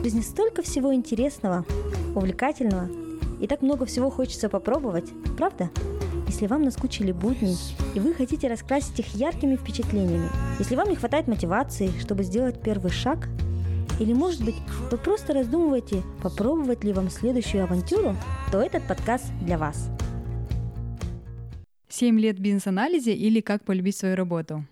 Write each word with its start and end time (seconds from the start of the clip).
В 0.00 0.02
жизни 0.02 0.22
столько 0.22 0.62
всего 0.62 0.94
интересного, 0.94 1.66
увлекательного, 2.14 2.88
и 3.38 3.46
так 3.46 3.60
много 3.60 3.84
всего 3.84 4.08
хочется 4.08 4.48
попробовать, 4.48 5.10
правда? 5.36 5.68
Если 6.26 6.46
вам 6.46 6.62
наскучили 6.62 7.12
будни, 7.12 7.54
и 7.94 8.00
вы 8.00 8.14
хотите 8.14 8.48
раскрасить 8.48 8.98
их 8.98 9.14
яркими 9.14 9.56
впечатлениями, 9.56 10.30
если 10.58 10.74
вам 10.74 10.88
не 10.88 10.96
хватает 10.96 11.28
мотивации, 11.28 11.90
чтобы 12.00 12.22
сделать 12.22 12.62
первый 12.62 12.90
шаг, 12.90 13.28
или, 14.00 14.14
может 14.14 14.42
быть, 14.42 14.54
вы 14.90 14.96
просто 14.96 15.34
раздумываете, 15.34 16.02
попробовать 16.22 16.82
ли 16.82 16.94
вам 16.94 17.10
следующую 17.10 17.64
авантюру, 17.64 18.16
то 18.50 18.62
этот 18.62 18.88
подкаст 18.88 19.26
для 19.42 19.58
вас. 19.58 19.90
«7 21.90 22.18
лет 22.18 22.38
бизнес-анализе» 22.38 23.12
или 23.12 23.42
«Как 23.42 23.66
полюбить 23.66 23.98
свою 23.98 24.16
работу». 24.16 24.64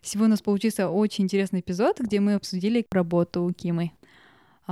Сегодня 0.00 0.28
у 0.28 0.30
нас 0.30 0.40
получился 0.40 0.88
очень 0.88 1.24
интересный 1.24 1.60
эпизод, 1.60 2.00
где 2.00 2.18
мы 2.20 2.32
обсудили 2.32 2.86
работу 2.90 3.52
Кимы. 3.54 3.92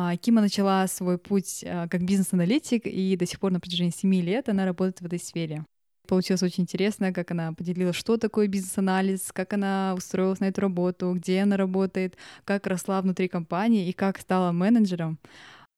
А, 0.00 0.16
Кима 0.16 0.40
начала 0.40 0.86
свой 0.86 1.18
путь 1.18 1.64
а, 1.66 1.88
как 1.88 2.04
бизнес-аналитик, 2.04 2.86
и 2.86 3.16
до 3.16 3.26
сих 3.26 3.40
пор 3.40 3.50
на 3.50 3.58
протяжении 3.58 3.90
7 3.90 4.14
лет 4.22 4.48
она 4.48 4.64
работает 4.64 5.00
в 5.00 5.06
этой 5.06 5.18
сфере. 5.18 5.64
Получилось 6.06 6.44
очень 6.44 6.62
интересно, 6.62 7.12
как 7.12 7.32
она 7.32 7.52
поделилась, 7.52 7.96
что 7.96 8.16
такое 8.16 8.46
бизнес-анализ, 8.46 9.32
как 9.32 9.54
она 9.54 9.94
устроилась 9.96 10.38
на 10.38 10.44
эту 10.44 10.60
работу, 10.60 11.14
где 11.16 11.40
она 11.40 11.56
работает, 11.56 12.16
как 12.44 12.68
росла 12.68 13.02
внутри 13.02 13.26
компании 13.26 13.88
и 13.88 13.92
как 13.92 14.20
стала 14.20 14.52
менеджером. 14.52 15.18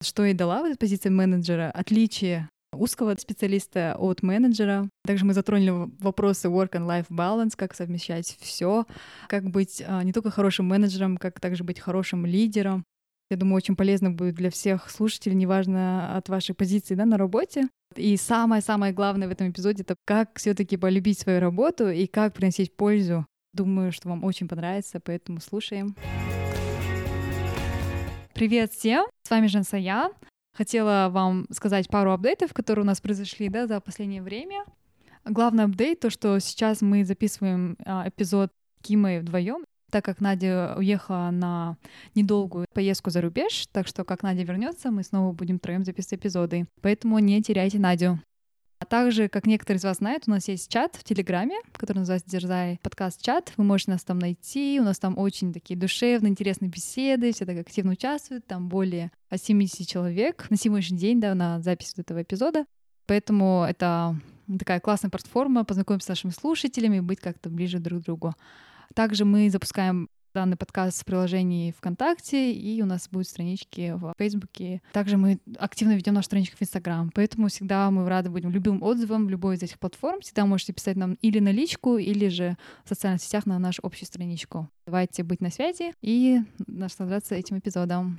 Что 0.02 0.26
ей 0.26 0.34
дала 0.34 0.60
в 0.60 0.66
этой 0.66 0.76
позиции 0.76 1.08
менеджера? 1.08 1.70
Отличие 1.70 2.50
узкого 2.74 3.14
специалиста 3.16 3.96
от 3.98 4.22
менеджера. 4.22 4.90
Также 5.06 5.24
мы 5.24 5.32
затронули 5.32 5.90
вопросы 5.98 6.48
work 6.48 6.72
and 6.72 6.86
life 6.86 7.06
balance, 7.08 7.54
как 7.56 7.74
совмещать 7.74 8.36
все, 8.38 8.84
как 9.28 9.48
быть 9.50 9.82
а, 9.86 10.02
не 10.04 10.12
только 10.12 10.30
хорошим 10.30 10.66
менеджером, 10.66 11.16
как 11.16 11.40
также 11.40 11.64
быть 11.64 11.80
хорошим 11.80 12.26
лидером, 12.26 12.84
я 13.30 13.36
думаю, 13.36 13.56
очень 13.56 13.76
полезно 13.76 14.10
будет 14.10 14.34
для 14.34 14.50
всех 14.50 14.90
слушателей, 14.90 15.36
неважно 15.36 16.16
от 16.16 16.28
вашей 16.28 16.52
позиции 16.52 16.96
да, 16.96 17.06
на 17.06 17.16
работе. 17.16 17.68
И 17.94 18.16
самое-самое 18.16 18.92
главное 18.92 19.28
в 19.28 19.30
этом 19.30 19.50
эпизоде— 19.50 19.82
это 19.84 19.94
как 20.04 20.36
все 20.38 20.52
таки 20.52 20.76
полюбить 20.76 21.20
свою 21.20 21.38
работу 21.38 21.88
и 21.88 22.06
как 22.06 22.34
приносить 22.34 22.76
пользу. 22.76 23.24
Думаю, 23.52 23.92
что 23.92 24.08
вам 24.08 24.24
очень 24.24 24.48
понравится, 24.48 25.00
поэтому 25.00 25.40
слушаем. 25.40 25.94
Привет 28.34 28.72
всем! 28.72 29.06
С 29.22 29.30
вами 29.30 29.46
Жан 29.46 29.62
Сая. 29.62 30.10
Хотела 30.56 31.08
вам 31.10 31.46
сказать 31.52 31.88
пару 31.88 32.10
апдейтов, 32.10 32.52
которые 32.52 32.82
у 32.82 32.86
нас 32.86 33.00
произошли 33.00 33.48
да, 33.48 33.68
за 33.68 33.80
последнее 33.80 34.22
время. 34.22 34.64
Главный 35.24 35.64
апдейт— 35.64 36.00
то, 36.00 36.10
что 36.10 36.38
сейчас 36.40 36.82
мы 36.82 37.04
записываем 37.04 37.76
а, 37.84 38.08
эпизод 38.08 38.50
Кимой 38.82 39.20
вдвоем 39.20 39.64
так 39.90 40.04
как 40.04 40.20
Надя 40.20 40.74
уехала 40.76 41.30
на 41.30 41.76
недолгую 42.14 42.66
поездку 42.72 43.10
за 43.10 43.20
рубеж, 43.20 43.66
так 43.72 43.86
что 43.86 44.04
как 44.04 44.22
Надя 44.22 44.42
вернется, 44.42 44.90
мы 44.90 45.02
снова 45.02 45.32
будем 45.32 45.58
троем 45.58 45.84
записывать 45.84 46.20
эпизоды. 46.20 46.66
Поэтому 46.80 47.18
не 47.18 47.42
теряйте 47.42 47.78
Надю. 47.78 48.20
А 48.80 48.86
также, 48.86 49.28
как 49.28 49.46
некоторые 49.46 49.78
из 49.78 49.84
вас 49.84 49.98
знают, 49.98 50.24
у 50.26 50.30
нас 50.30 50.48
есть 50.48 50.72
чат 50.72 50.96
в 50.96 51.04
Телеграме, 51.04 51.56
который 51.72 51.98
называется 51.98 52.30
«Дерзай 52.30 52.78
подкаст 52.82 53.20
чат». 53.20 53.52
Вы 53.58 53.64
можете 53.64 53.90
нас 53.90 54.02
там 54.04 54.18
найти. 54.18 54.78
У 54.80 54.84
нас 54.84 54.98
там 54.98 55.18
очень 55.18 55.52
такие 55.52 55.78
душевные, 55.78 56.30
интересные 56.30 56.70
беседы. 56.70 57.30
Все 57.32 57.44
так 57.44 57.58
активно 57.58 57.92
участвуют. 57.92 58.46
Там 58.46 58.70
более 58.70 59.12
70 59.30 59.86
человек 59.86 60.46
на 60.48 60.56
сегодняшний 60.56 60.96
день, 60.96 61.20
да, 61.20 61.34
на 61.34 61.60
запись 61.60 61.92
вот 61.94 62.06
этого 62.06 62.22
эпизода. 62.22 62.64
Поэтому 63.04 63.66
это 63.68 64.16
такая 64.58 64.80
классная 64.80 65.10
платформа 65.10 65.64
познакомиться 65.64 66.06
с 66.06 66.08
нашими 66.08 66.30
слушателями, 66.30 67.00
быть 67.00 67.20
как-то 67.20 67.50
ближе 67.50 67.80
друг 67.80 68.00
к 68.00 68.04
другу. 68.06 68.34
Также 68.94 69.24
мы 69.24 69.50
запускаем 69.50 70.08
данный 70.34 70.56
подкаст 70.56 71.02
в 71.02 71.04
приложении 71.04 71.72
ВКонтакте, 71.72 72.52
и 72.52 72.82
у 72.82 72.86
нас 72.86 73.08
будут 73.10 73.28
странички 73.28 73.92
в 73.96 74.14
Фейсбуке. 74.18 74.82
Также 74.92 75.16
мы 75.16 75.40
активно 75.58 75.92
ведем 75.92 76.14
нашу 76.14 76.26
страничку 76.26 76.56
в 76.56 76.62
Инстаграм, 76.62 77.10
поэтому 77.14 77.48
всегда 77.48 77.90
мы 77.90 78.08
рады 78.08 78.30
будем 78.30 78.50
любым 78.50 78.82
отзывам 78.82 79.28
любой 79.28 79.56
из 79.56 79.62
этих 79.62 79.78
платформ. 79.78 80.20
Всегда 80.20 80.46
можете 80.46 80.72
писать 80.72 80.96
нам 80.96 81.14
или 81.14 81.38
на 81.38 81.50
личку, 81.50 81.98
или 81.98 82.28
же 82.28 82.56
в 82.84 82.88
социальных 82.88 83.22
сетях 83.22 83.46
на 83.46 83.58
нашу 83.58 83.80
общую 83.82 84.06
страничку. 84.06 84.68
Давайте 84.86 85.22
быть 85.22 85.40
на 85.40 85.50
связи 85.50 85.92
и 86.00 86.40
наслаждаться 86.66 87.34
этим 87.34 87.58
эпизодом. 87.58 88.18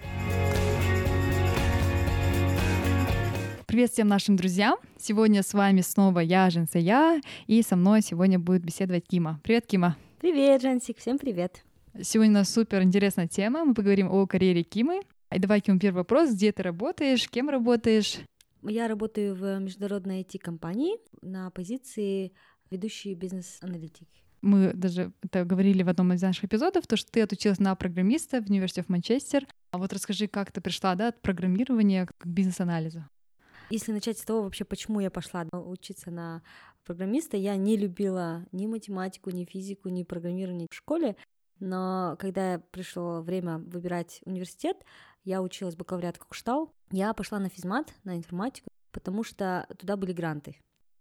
Привет 3.67 3.91
всем 3.91 4.09
нашим 4.09 4.35
друзьям! 4.35 4.75
Сегодня 4.97 5.43
с 5.43 5.53
вами 5.53 5.79
снова 5.79 6.19
я, 6.19 6.49
Женсая, 6.49 7.21
и 7.47 7.61
со 7.61 7.77
мной 7.77 8.01
сегодня 8.01 8.37
будет 8.37 8.65
беседовать 8.65 9.07
Кима. 9.07 9.39
Привет, 9.43 9.65
Кима! 9.65 9.95
Привет, 10.21 10.61
Жансик, 10.61 10.99
всем 10.99 11.17
привет. 11.17 11.63
Сегодня 11.99 12.33
у 12.33 12.35
нас 12.35 12.53
супер 12.53 12.83
интересная 12.83 13.27
тема. 13.27 13.65
Мы 13.65 13.73
поговорим 13.73 14.07
о 14.11 14.27
карьере 14.27 14.61
Кимы. 14.61 15.01
И 15.33 15.39
давай, 15.39 15.61
Ким, 15.61 15.79
первый 15.79 16.01
вопрос. 16.01 16.35
Где 16.35 16.51
ты 16.51 16.61
работаешь? 16.61 17.27
Кем 17.27 17.49
работаешь? 17.49 18.19
Я 18.61 18.87
работаю 18.87 19.33
в 19.33 19.57
международной 19.57 20.21
IT-компании 20.21 20.99
на 21.23 21.49
позиции 21.49 22.33
ведущей 22.69 23.15
бизнес-аналитик. 23.15 24.07
Мы 24.43 24.73
даже 24.75 25.11
это 25.23 25.43
говорили 25.43 25.81
в 25.81 25.89
одном 25.89 26.13
из 26.13 26.21
наших 26.21 26.43
эпизодов, 26.43 26.85
то, 26.85 26.97
что 26.97 27.11
ты 27.11 27.23
отучилась 27.23 27.57
на 27.57 27.73
программиста 27.73 28.43
в 28.43 28.47
университете 28.47 28.85
в 28.85 28.89
Манчестер. 28.89 29.47
А 29.71 29.79
вот 29.79 29.91
расскажи, 29.91 30.27
как 30.27 30.51
ты 30.51 30.61
пришла 30.61 30.93
да, 30.93 31.07
от 31.07 31.19
программирования 31.23 32.05
к 32.05 32.27
бизнес-анализу. 32.27 33.03
Если 33.71 33.93
начать 33.93 34.19
с 34.19 34.23
того 34.23 34.43
вообще, 34.43 34.65
почему 34.65 34.99
я 34.99 35.09
пошла 35.09 35.47
учиться 35.53 36.11
на 36.11 36.43
программиста, 36.83 37.37
я 37.37 37.55
не 37.55 37.77
любила 37.77 38.45
ни 38.51 38.67
математику, 38.67 39.29
ни 39.29 39.45
физику, 39.45 39.89
ни 39.89 40.03
программирование 40.03 40.67
в 40.69 40.75
школе, 40.75 41.15
но 41.59 42.15
когда 42.19 42.59
пришло 42.71 43.21
время 43.21 43.59
выбирать 43.59 44.21
университет, 44.25 44.77
я 45.23 45.41
училась 45.41 45.75
бакалавриат 45.75 46.17
Кукштау, 46.17 46.73
я 46.91 47.13
пошла 47.13 47.39
на 47.39 47.49
физмат, 47.49 47.93
на 48.03 48.17
информатику, 48.17 48.69
потому 48.91 49.23
что 49.23 49.67
туда 49.77 49.95
были 49.95 50.11
гранты. 50.11 50.57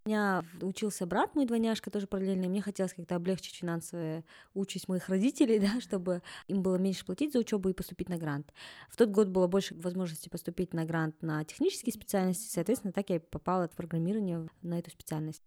У 0.07 0.09
меня 0.09 0.43
учился 0.63 1.05
брат 1.07 1.35
мой 1.35 1.45
двойняшка, 1.45 1.91
тоже 1.91 2.07
параллельно, 2.07 2.45
и 2.45 2.49
мне 2.49 2.63
хотелось 2.63 2.95
как-то 2.95 3.17
облегчить 3.17 3.57
финансовую 3.57 4.25
участь 4.55 4.89
моих 4.89 5.09
родителей, 5.11 5.59
да, 5.61 5.81
чтобы 5.81 6.23
им 6.49 6.63
было 6.63 6.77
меньше 6.77 7.05
платить 7.05 7.33
за 7.33 7.39
учебу 7.39 7.69
и 7.69 7.75
поступить 7.75 8.09
на 8.09 8.17
грант. 8.17 8.53
В 8.89 8.97
тот 8.97 9.11
год 9.11 9.29
было 9.29 9.47
больше 9.47 9.75
возможности 9.75 10.31
поступить 10.31 10.73
на 10.73 10.85
грант 10.87 11.21
на 11.23 11.45
технические 11.45 11.93
специальности, 11.93 12.51
соответственно, 12.51 12.93
так 12.93 13.11
я 13.11 13.21
попала 13.21 13.69
в 13.69 13.73
программирование 13.73 14.49
на 14.63 14.79
эту 14.79 14.91
специальность. 14.91 15.43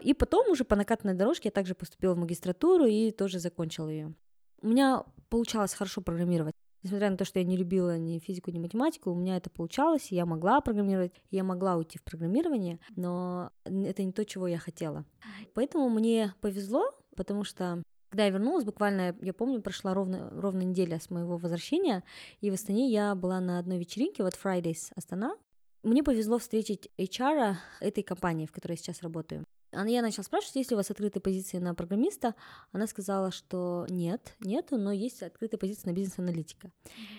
И 0.00 0.14
потом 0.14 0.50
уже 0.50 0.64
по 0.64 0.76
накатанной 0.76 1.14
дорожке 1.14 1.48
я 1.48 1.52
также 1.52 1.74
поступила 1.74 2.14
в 2.14 2.18
магистратуру 2.18 2.86
и 2.86 3.10
тоже 3.10 3.38
закончила 3.38 3.88
ее. 3.88 4.14
У 4.62 4.68
меня 4.68 5.04
получалось 5.28 5.74
хорошо 5.74 6.00
программировать. 6.00 6.54
Несмотря 6.82 7.10
на 7.10 7.16
то, 7.16 7.24
что 7.24 7.40
я 7.40 7.44
не 7.44 7.56
любила 7.56 7.98
ни 7.98 8.18
физику, 8.18 8.50
ни 8.50 8.58
математику, 8.58 9.10
у 9.10 9.14
меня 9.14 9.36
это 9.36 9.50
получалось, 9.50 10.12
я 10.12 10.24
могла 10.24 10.60
программировать, 10.60 11.12
я 11.30 11.42
могла 11.42 11.76
уйти 11.76 11.98
в 11.98 12.04
программирование, 12.04 12.78
но 12.94 13.50
это 13.64 14.04
не 14.04 14.12
то, 14.12 14.24
чего 14.24 14.46
я 14.46 14.58
хотела. 14.58 15.04
Поэтому 15.54 15.88
мне 15.88 16.34
повезло, 16.40 16.92
потому 17.16 17.42
что 17.42 17.82
когда 18.08 18.24
я 18.24 18.30
вернулась, 18.30 18.64
буквально, 18.64 19.16
я 19.20 19.34
помню, 19.34 19.60
прошла 19.60 19.94
ровно, 19.94 20.30
ровно 20.30 20.62
неделя 20.62 21.00
с 21.00 21.10
моего 21.10 21.38
возвращения, 21.38 22.04
и 22.40 22.50
в 22.50 22.54
Астане 22.54 22.88
я 22.88 23.14
была 23.14 23.40
на 23.40 23.58
одной 23.58 23.78
вечеринке, 23.78 24.22
вот 24.22 24.34
Fridays 24.34 24.92
Астана. 24.94 25.36
Мне 25.82 26.04
повезло 26.04 26.38
встретить 26.38 26.88
HR 26.98 27.56
этой 27.80 28.02
компании, 28.04 28.46
в 28.46 28.52
которой 28.52 28.72
я 28.72 28.76
сейчас 28.76 29.02
работаю. 29.02 29.44
Я 29.72 30.02
начала 30.02 30.24
спрашивать, 30.24 30.56
есть 30.56 30.70
ли 30.70 30.74
у 30.74 30.78
вас 30.78 30.90
открытые 30.90 31.20
позиции 31.20 31.58
на 31.58 31.74
программиста. 31.74 32.34
Она 32.72 32.86
сказала, 32.86 33.30
что 33.30 33.86
нет, 33.90 34.36
нету, 34.40 34.78
но 34.78 34.92
есть 34.92 35.22
открытые 35.22 35.58
позиции 35.58 35.88
на 35.88 35.92
бизнес-аналитика. 35.92 36.70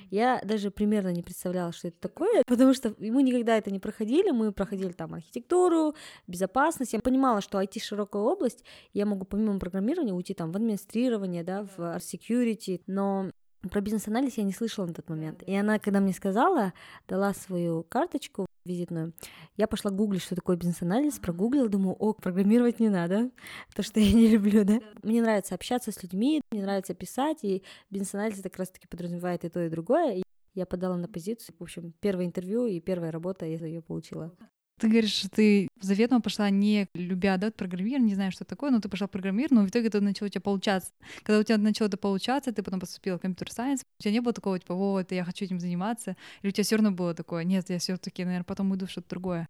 Я 0.09 0.41
даже 0.43 0.71
примерно 0.71 1.09
не 1.09 1.21
представляла, 1.21 1.71
что 1.71 1.89
это 1.89 1.99
такое, 1.99 2.43
потому 2.47 2.73
что 2.73 2.95
мы 2.97 3.21
никогда 3.23 3.57
это 3.57 3.71
не 3.71 3.79
проходили. 3.79 4.31
Мы 4.31 4.51
проходили 4.51 4.91
там 4.91 5.13
архитектуру, 5.13 5.95
безопасность. 6.25 6.93
Я 6.93 6.99
понимала, 6.99 7.41
что 7.41 7.61
IT 7.61 7.79
широкая 7.79 8.21
область, 8.21 8.63
я 8.93 9.05
могу 9.05 9.25
помимо 9.25 9.59
программирования 9.59 10.13
уйти 10.13 10.33
там 10.33 10.51
в 10.51 10.55
администрирование, 10.55 11.43
да, 11.43 11.67
в 11.77 11.97
security, 11.97 12.81
но 12.87 13.31
про 13.69 13.81
бизнес-анализ 13.81 14.37
я 14.37 14.43
не 14.43 14.53
слышала 14.53 14.85
на 14.85 14.93
тот 14.93 15.09
момент. 15.09 15.43
И 15.43 15.55
она, 15.55 15.79
когда 15.79 15.99
мне 15.99 16.13
сказала, 16.13 16.73
дала 17.07 17.33
свою 17.33 17.83
карточку 17.83 18.45
визитную, 18.65 19.13
я 19.55 19.67
пошла 19.67 19.91
гуглить, 19.91 20.21
что 20.21 20.35
такое 20.35 20.57
бизнес-анализ, 20.57 21.19
прогуглила, 21.19 21.69
думаю, 21.69 21.95
о, 21.97 22.13
программировать 22.13 22.79
не 22.79 22.89
надо, 22.89 23.31
то, 23.75 23.83
что 23.83 23.99
я 23.99 24.13
не 24.13 24.27
люблю, 24.27 24.63
да. 24.63 24.79
Мне 25.03 25.21
нравится 25.21 25.55
общаться 25.55 25.91
с 25.91 26.03
людьми, 26.03 26.41
мне 26.51 26.61
нравится 26.61 26.93
писать, 26.93 27.43
и 27.43 27.63
бизнес-анализ 27.89 28.41
как 28.41 28.57
раз-таки 28.57 28.87
подразумевает 28.87 29.45
и 29.45 29.49
то, 29.49 29.63
и 29.63 29.69
другое. 29.69 30.15
И 30.15 30.23
я 30.53 30.65
подала 30.65 30.97
на 30.97 31.07
позицию, 31.07 31.55
в 31.59 31.63
общем, 31.63 31.93
первое 31.99 32.25
интервью 32.25 32.65
и 32.65 32.79
первая 32.79 33.11
работа, 33.11 33.45
я 33.45 33.57
ее 33.57 33.81
получила. 33.81 34.35
Ты 34.79 34.89
говоришь, 34.89 35.13
что 35.13 35.29
ты 35.29 35.67
заветно 35.81 36.21
пошла 36.21 36.51
не 36.51 36.87
любя, 36.93 37.37
да, 37.37 37.49
программирование, 37.49 38.09
не 38.09 38.15
знаю, 38.15 38.31
что 38.31 38.45
такое, 38.45 38.69
но 38.69 38.79
ты 38.79 38.89
пошла 38.89 39.07
программировать, 39.07 39.51
но 39.51 39.61
в 39.63 39.69
итоге 39.69 39.87
это 39.87 40.01
начало 40.01 40.27
у 40.27 40.29
тебя 40.29 40.41
получаться. 40.41 40.91
Когда 41.23 41.39
у 41.39 41.43
тебя 41.43 41.57
начало 41.57 41.87
это 41.87 41.97
получаться, 41.97 42.51
ты 42.51 42.61
потом 42.61 42.79
поступила 42.79 43.17
в 43.17 43.21
компьютер 43.21 43.51
сайенс, 43.51 43.81
у 43.99 44.03
тебя 44.03 44.11
не 44.11 44.19
было 44.19 44.33
такого, 44.33 44.59
типа, 44.59 44.75
вот, 44.75 45.11
я 45.11 45.23
хочу 45.23 45.45
этим 45.45 45.59
заниматься, 45.59 46.15
или 46.43 46.49
у 46.49 46.51
тебя 46.51 46.63
все 46.63 46.75
равно 46.75 46.91
было 46.91 47.15
такое, 47.15 47.43
нет, 47.43 47.69
я 47.69 47.79
все 47.79 47.97
таки 47.97 48.23
наверное, 48.23 48.43
потом 48.43 48.69
уйду 48.69 48.85
в 48.85 48.91
что-то 48.91 49.09
другое. 49.09 49.47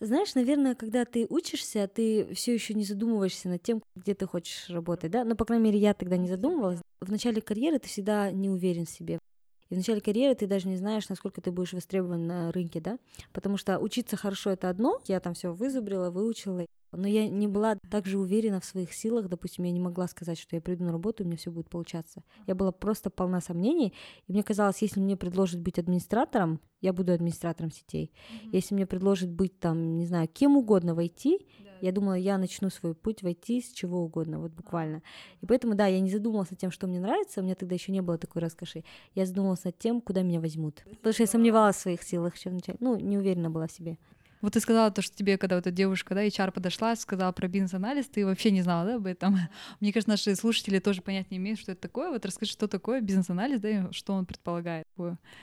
Знаешь, 0.00 0.34
наверное, 0.34 0.74
когда 0.74 1.04
ты 1.04 1.26
учишься, 1.28 1.88
ты 1.88 2.32
все 2.34 2.54
еще 2.54 2.74
не 2.74 2.84
задумываешься 2.84 3.48
над 3.48 3.62
тем, 3.62 3.82
где 3.96 4.14
ты 4.14 4.26
хочешь 4.26 4.68
работать, 4.68 5.10
да? 5.10 5.24
Но, 5.24 5.34
по 5.34 5.44
крайней 5.44 5.64
мере, 5.64 5.78
я 5.78 5.92
тогда 5.92 6.16
не 6.16 6.28
задумывалась. 6.28 6.80
В 7.00 7.10
начале 7.10 7.40
карьеры 7.40 7.80
ты 7.80 7.88
всегда 7.88 8.30
не 8.30 8.48
уверен 8.48 8.84
в 8.84 8.90
себе. 8.90 9.18
И 9.70 9.74
в 9.74 9.76
начале 9.76 10.00
карьеры 10.00 10.34
ты 10.34 10.46
даже 10.46 10.68
не 10.68 10.76
знаешь, 10.76 11.08
насколько 11.08 11.40
ты 11.40 11.50
будешь 11.50 11.72
востребован 11.72 12.26
на 12.26 12.52
рынке, 12.52 12.80
да, 12.80 12.98
потому 13.32 13.56
что 13.56 13.78
учиться 13.78 14.16
хорошо— 14.16 14.50
это 14.52 14.70
одно, 14.70 15.00
я 15.06 15.20
там 15.20 15.34
все 15.34 15.52
вызубрила, 15.52 16.10
выучила, 16.10 16.64
но 16.92 17.06
я 17.06 17.28
не 17.28 17.48
была 17.48 17.76
также 17.90 18.18
уверена 18.18 18.60
в 18.60 18.64
своих 18.64 18.94
силах, 18.94 19.28
допустим, 19.28 19.64
я 19.64 19.72
не 19.72 19.80
могла 19.80 20.08
сказать, 20.08 20.38
что 20.38 20.56
я 20.56 20.62
приду 20.62 20.84
на 20.84 20.92
работу, 20.92 21.22
и 21.22 21.26
у 21.26 21.28
меня 21.28 21.36
все 21.36 21.50
будет 21.50 21.68
получаться. 21.68 22.22
Я 22.46 22.54
была 22.54 22.72
просто 22.72 23.10
полна 23.10 23.40
сомнений, 23.40 23.92
и 24.26 24.32
мне 24.32 24.42
казалось, 24.42 24.80
если 24.80 25.00
мне 25.00 25.16
предложат 25.16 25.60
быть 25.60 25.78
администратором, 25.78 26.60
я 26.80 26.92
буду 26.92 27.12
администратором 27.12 27.70
сетей. 27.72 28.12
Mm-hmm. 28.14 28.48
Если 28.52 28.74
мне 28.74 28.86
предложат 28.86 29.28
быть 29.28 29.58
там, 29.60 29.98
не 29.98 30.06
знаю, 30.06 30.28
кем 30.28 30.56
угодно 30.56 30.94
войти, 30.94 31.46
да. 31.58 31.67
Я 31.80 31.92
думала, 31.92 32.14
я 32.14 32.38
начну 32.38 32.70
свой 32.70 32.94
путь 32.94 33.22
войти 33.22 33.60
с 33.60 33.72
чего 33.72 34.02
угодно, 34.02 34.38
вот 34.38 34.52
буквально. 34.52 35.02
И 35.40 35.46
поэтому, 35.46 35.74
да, 35.74 35.86
я 35.86 36.00
не 36.00 36.10
задумывалась 36.10 36.50
над 36.50 36.60
тем, 36.60 36.70
что 36.70 36.86
мне 36.86 37.00
нравится, 37.00 37.40
у 37.40 37.44
меня 37.44 37.54
тогда 37.54 37.74
еще 37.74 37.92
не 37.92 38.00
было 38.00 38.18
такой 38.18 38.42
роскоши. 38.42 38.84
Я 39.14 39.26
задумывалась 39.26 39.64
над 39.64 39.78
тем, 39.78 40.00
куда 40.00 40.22
меня 40.22 40.40
возьмут. 40.40 40.82
Потому 40.84 41.12
что 41.12 41.22
я 41.22 41.26
сомневалась 41.26 41.76
в 41.76 41.80
своих 41.80 42.02
силах 42.02 42.36
еще 42.36 42.50
вначале, 42.50 42.78
ну, 42.80 42.98
не 42.98 43.18
уверена 43.18 43.50
была 43.50 43.66
в 43.66 43.72
себе. 43.72 43.98
Вот 44.40 44.52
ты 44.52 44.60
сказала 44.60 44.90
то, 44.90 45.02
что 45.02 45.16
тебе, 45.16 45.36
когда 45.36 45.56
вот 45.56 45.66
эта 45.66 45.74
девушка, 45.74 46.14
да, 46.14 46.24
HR 46.24 46.52
подошла, 46.52 46.94
сказала 46.94 47.32
про 47.32 47.48
бизнес-анализ, 47.48 48.06
ты 48.06 48.24
вообще 48.24 48.52
не 48.52 48.62
знала, 48.62 48.86
да, 48.86 48.94
об 48.96 49.06
этом. 49.06 49.36
Мне 49.80 49.92
кажется, 49.92 50.10
наши 50.10 50.36
слушатели 50.36 50.78
тоже 50.78 51.02
понять 51.02 51.30
не 51.30 51.38
имеют, 51.38 51.58
что 51.58 51.72
это 51.72 51.80
такое. 51.80 52.10
Вот 52.10 52.24
расскажи, 52.24 52.52
что 52.52 52.68
такое 52.68 53.00
бизнес-анализ, 53.00 53.60
да, 53.60 53.68
и 53.68 53.92
что 53.92 54.12
он 54.12 54.26
предполагает, 54.26 54.86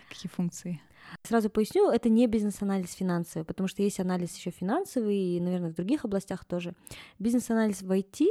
какие 0.09 0.29
функции. 0.31 0.81
Сразу 1.23 1.49
поясню, 1.49 1.89
это 1.89 2.09
не 2.09 2.27
бизнес-анализ 2.27 2.93
финансовый, 2.93 3.43
потому 3.43 3.67
что 3.67 3.81
есть 3.81 3.99
анализ 3.99 4.35
еще 4.35 4.51
финансовый 4.51 5.17
и, 5.17 5.39
наверное, 5.39 5.71
в 5.71 5.75
других 5.75 6.05
областях 6.05 6.45
тоже. 6.45 6.73
Бизнес-анализ 7.19 7.81
в 7.81 7.91
IT, 7.91 8.25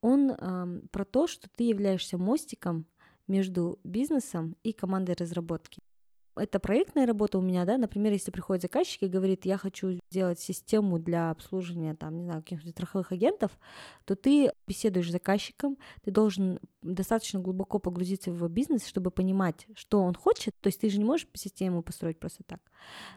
он 0.00 0.30
э, 0.30 0.80
про 0.90 1.04
то, 1.04 1.26
что 1.26 1.48
ты 1.54 1.64
являешься 1.64 2.18
мостиком 2.18 2.86
между 3.26 3.78
бизнесом 3.84 4.56
и 4.62 4.72
командой 4.72 5.16
разработки 5.18 5.82
это 6.38 6.58
проектная 6.58 7.06
работа 7.06 7.38
у 7.38 7.42
меня, 7.42 7.64
да, 7.64 7.76
например, 7.76 8.12
если 8.12 8.30
приходит 8.30 8.62
заказчик 8.62 9.02
и 9.02 9.08
говорит, 9.08 9.44
я 9.44 9.58
хочу 9.58 9.98
сделать 10.10 10.40
систему 10.40 10.98
для 10.98 11.30
обслуживания, 11.30 11.94
там, 11.94 12.16
не 12.16 12.24
знаю, 12.24 12.42
каких-то 12.42 12.70
страховых 12.70 13.12
агентов, 13.12 13.50
то 14.04 14.16
ты 14.16 14.52
беседуешь 14.66 15.08
с 15.08 15.12
заказчиком, 15.12 15.76
ты 16.02 16.10
должен 16.10 16.60
достаточно 16.82 17.40
глубоко 17.40 17.78
погрузиться 17.78 18.30
в 18.30 18.36
его 18.36 18.48
бизнес, 18.48 18.86
чтобы 18.86 19.10
понимать, 19.10 19.66
что 19.74 20.00
он 20.00 20.14
хочет, 20.14 20.54
то 20.60 20.68
есть 20.68 20.80
ты 20.80 20.88
же 20.90 20.98
не 20.98 21.04
можешь 21.04 21.26
систему 21.34 21.82
построить 21.82 22.18
просто 22.18 22.42
так, 22.44 22.60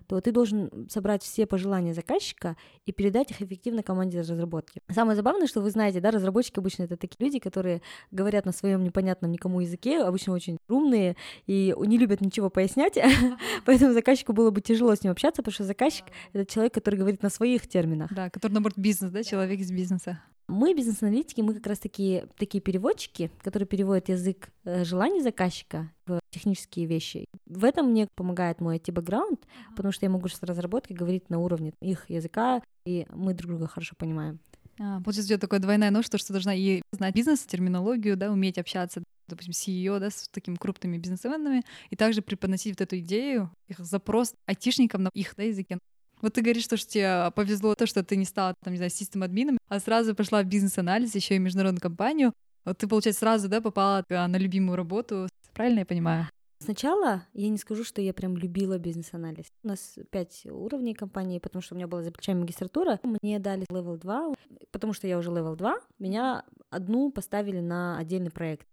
то 0.08 0.20
ты 0.20 0.32
должен 0.32 0.90
собрать 0.90 1.24
все 1.24 1.46
пожелания 1.46 1.94
заказчика 1.94 2.58
и 2.86 2.92
передать 2.92 3.32
их 3.32 3.42
эффективно 3.42 3.84
команде 3.84 4.20
разработки. 4.20 4.82
Самое 4.90 5.16
забавное, 5.16 5.48
что 5.48 5.62
вы 5.62 5.70
знаете, 5.70 6.00
да, 6.00 6.12
разработчики 6.12 6.60
обычно 6.60 6.84
это 6.84 6.98
такие 6.98 7.26
люди, 7.26 7.40
которые 7.40 7.82
говорят 8.10 8.46
на 8.46 8.52
своем 8.52 8.84
непонятном 8.84 9.32
никому 9.32 9.62
языке, 9.62 10.02
обычно 10.02 10.34
очень 10.34 10.58
умные 10.68 11.16
и 11.46 11.74
не 11.78 11.98
любят 11.98 12.22
ничего 12.22 12.50
пояснять, 12.50 12.98
поэтому 13.66 13.94
заказчику 13.94 14.34
было 14.34 14.52
бы 14.52 14.62
тяжело 14.62 14.96
с 14.96 15.04
ним 15.04 15.12
общаться, 15.12 15.42
потому 15.42 15.54
что 15.54 15.64
заказчик— 15.64 16.06
это 16.34 16.52
человек, 16.52 16.74
который 16.74 16.96
говорит 16.96 17.24
на 17.24 17.30
своих 17.30 17.68
терминах. 17.68 18.14
Да, 18.14 18.30
который, 18.30 18.54
наоборот, 18.54 18.78
бизнес, 18.78 19.12
да, 19.12 19.24
человек 19.24 19.60
из 19.60 19.72
бизнеса. 19.72 20.22
Мы, 20.48 20.74
бизнес-аналитики, 20.74 21.40
мы 21.42 21.54
как 21.54 21.68
раз 21.68 21.80
такие, 21.80 22.28
такие 22.38 22.62
переводчики, 22.62 23.32
которые 23.42 23.68
переводят 23.68 24.10
язык 24.10 24.50
э, 24.66 24.84
желаний 24.84 25.22
заказчика 25.22 25.90
в 26.06 26.20
технические 26.30 26.88
вещи. 26.88 27.26
В 27.46 27.64
этом 27.64 27.92
мне 27.92 28.08
помогает 28.16 28.60
мой 28.60 28.78
IT-бэкграунд, 28.78 29.40
потому 29.76 29.94
что 29.94 30.06
я 30.06 30.10
могу 30.10 30.28
с 30.28 30.44
разработкой 30.44 30.98
говорить 30.98 31.30
на 31.30 31.40
уровне 31.40 31.74
их 31.82 32.10
языка, 32.10 32.62
и 32.86 33.06
мы 33.14 33.34
друг 33.34 33.52
друга 33.52 33.68
хорошо 33.68 33.96
понимаем. 33.98 34.40
А, 34.80 35.00
получается, 35.02 35.22
у 35.22 35.28
тебя 35.28 35.38
такое 35.38 35.60
двойное 35.60 35.92
нож, 35.92 36.06
что, 36.06 36.18
что 36.18 36.34
должна 36.34 36.56
и 36.56 36.82
знать 36.92 37.14
бизнес, 37.14 37.40
терминологию, 37.42 38.18
да, 38.18 38.32
уметь 38.32 38.58
общаться, 38.58 39.04
допустим, 39.32 39.54
CEO, 39.54 40.00
да, 40.00 40.10
с 40.10 40.28
такими 40.30 40.56
крупными 40.56 40.98
бизнесменами, 40.98 41.64
и 41.90 41.96
также 41.96 42.22
преподносить 42.22 42.74
вот 42.74 42.82
эту 42.82 43.00
идею, 43.00 43.52
их 43.68 43.80
запрос 43.80 44.34
айтишникам 44.46 45.04
на 45.04 45.10
их 45.14 45.34
да, 45.36 45.44
языке. 45.44 45.80
Вот 46.22 46.34
ты 46.34 46.42
говоришь, 46.42 46.64
что, 46.64 46.78
что 46.78 46.92
тебе 46.92 47.32
повезло 47.36 47.74
то, 47.74 47.88
что 47.88 48.04
ты 48.04 48.16
не 48.16 48.26
стала, 48.26 48.54
там, 48.64 48.74
не 48.74 48.78
знаю, 48.78 48.92
систем-админом, 48.92 49.58
а 49.68 49.80
сразу 49.80 50.14
пошла 50.14 50.44
в 50.44 50.46
бизнес-анализ, 50.46 51.16
еще 51.16 51.36
и 51.36 51.40
международную 51.40 51.82
компанию. 51.82 52.34
Вот 52.64 52.78
ты, 52.78 52.88
получается, 52.88 53.22
сразу, 53.22 53.50
да, 53.50 53.60
попала 53.60 54.06
а, 54.10 54.28
на 54.28 54.38
любимую 54.38 54.76
работу. 54.76 55.28
Правильно 55.54 55.80
я 55.80 55.86
понимаю? 55.86 56.28
Сначала 56.60 57.24
я 57.34 57.50
не 57.50 57.58
скажу, 57.58 57.84
что 57.84 58.04
я 58.04 58.14
прям 58.14 58.38
любила 58.38 58.78
бизнес-анализ. 58.78 59.48
У 59.64 59.68
нас 59.68 59.98
пять 60.12 60.46
уровней 60.46 60.94
компании, 60.94 61.40
потому 61.40 61.64
что 61.64 61.74
у 61.74 61.78
меня 61.78 61.88
была 61.88 62.04
за 62.04 62.12
плечами 62.12 62.42
магистратура. 62.42 63.00
Мне 63.02 63.40
дали 63.40 63.66
level 63.72 63.98
2, 63.98 64.36
потому 64.72 64.94
что 64.94 65.08
я 65.08 65.18
уже 65.18 65.32
level 65.32 65.56
2. 65.56 65.80
Меня 65.98 66.46
одну 66.70 67.12
поставили 67.12 67.62
на 67.62 67.98
отдельный 67.98 68.30
проект. 68.30 68.68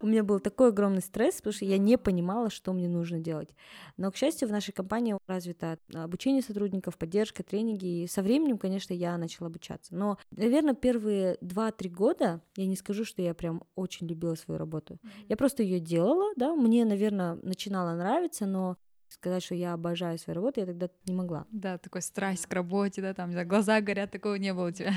У 0.00 0.06
меня 0.06 0.22
был 0.22 0.40
такой 0.40 0.68
огромный 0.68 1.00
стресс, 1.00 1.36
потому 1.36 1.52
что 1.54 1.64
я 1.64 1.78
не 1.78 1.96
понимала, 1.96 2.50
что 2.50 2.72
мне 2.72 2.88
нужно 2.88 3.20
делать. 3.20 3.50
Но, 3.96 4.10
к 4.10 4.16
счастью, 4.16 4.48
в 4.48 4.52
нашей 4.52 4.72
компании 4.72 5.16
развито 5.26 5.78
обучение 5.94 6.42
сотрудников, 6.42 6.98
поддержка, 6.98 7.42
тренинги. 7.42 8.02
И 8.02 8.06
со 8.06 8.22
временем, 8.22 8.58
конечно, 8.58 8.92
я 8.92 9.16
начала 9.16 9.46
обучаться. 9.46 9.94
Но, 9.94 10.18
наверное, 10.30 10.74
первые 10.74 11.36
2-3 11.40 11.88
года 11.88 12.42
я 12.56 12.66
не 12.66 12.76
скажу, 12.76 13.04
что 13.04 13.22
я 13.22 13.34
прям 13.34 13.62
очень 13.74 14.06
любила 14.06 14.34
свою 14.34 14.58
работу. 14.58 14.94
Mm-hmm. 14.94 15.26
Я 15.28 15.36
просто 15.36 15.62
ее 15.62 15.80
делала, 15.80 16.32
да, 16.36 16.54
мне, 16.54 16.84
наверное, 16.84 17.34
начинало 17.42 17.94
нравиться, 17.94 18.46
но 18.46 18.76
сказать, 19.08 19.42
что 19.42 19.54
я 19.54 19.72
обожаю 19.72 20.18
свою 20.18 20.34
работу, 20.34 20.60
я 20.60 20.66
тогда 20.66 20.88
не 21.06 21.14
могла. 21.14 21.46
Да, 21.50 21.78
такой 21.78 22.02
страсть 22.02 22.46
к 22.46 22.52
работе, 22.52 23.00
да, 23.00 23.14
там, 23.14 23.32
да, 23.32 23.44
глаза 23.44 23.80
горят, 23.80 24.10
такого 24.10 24.34
не 24.34 24.52
было 24.52 24.68
у 24.68 24.72
тебя. 24.72 24.92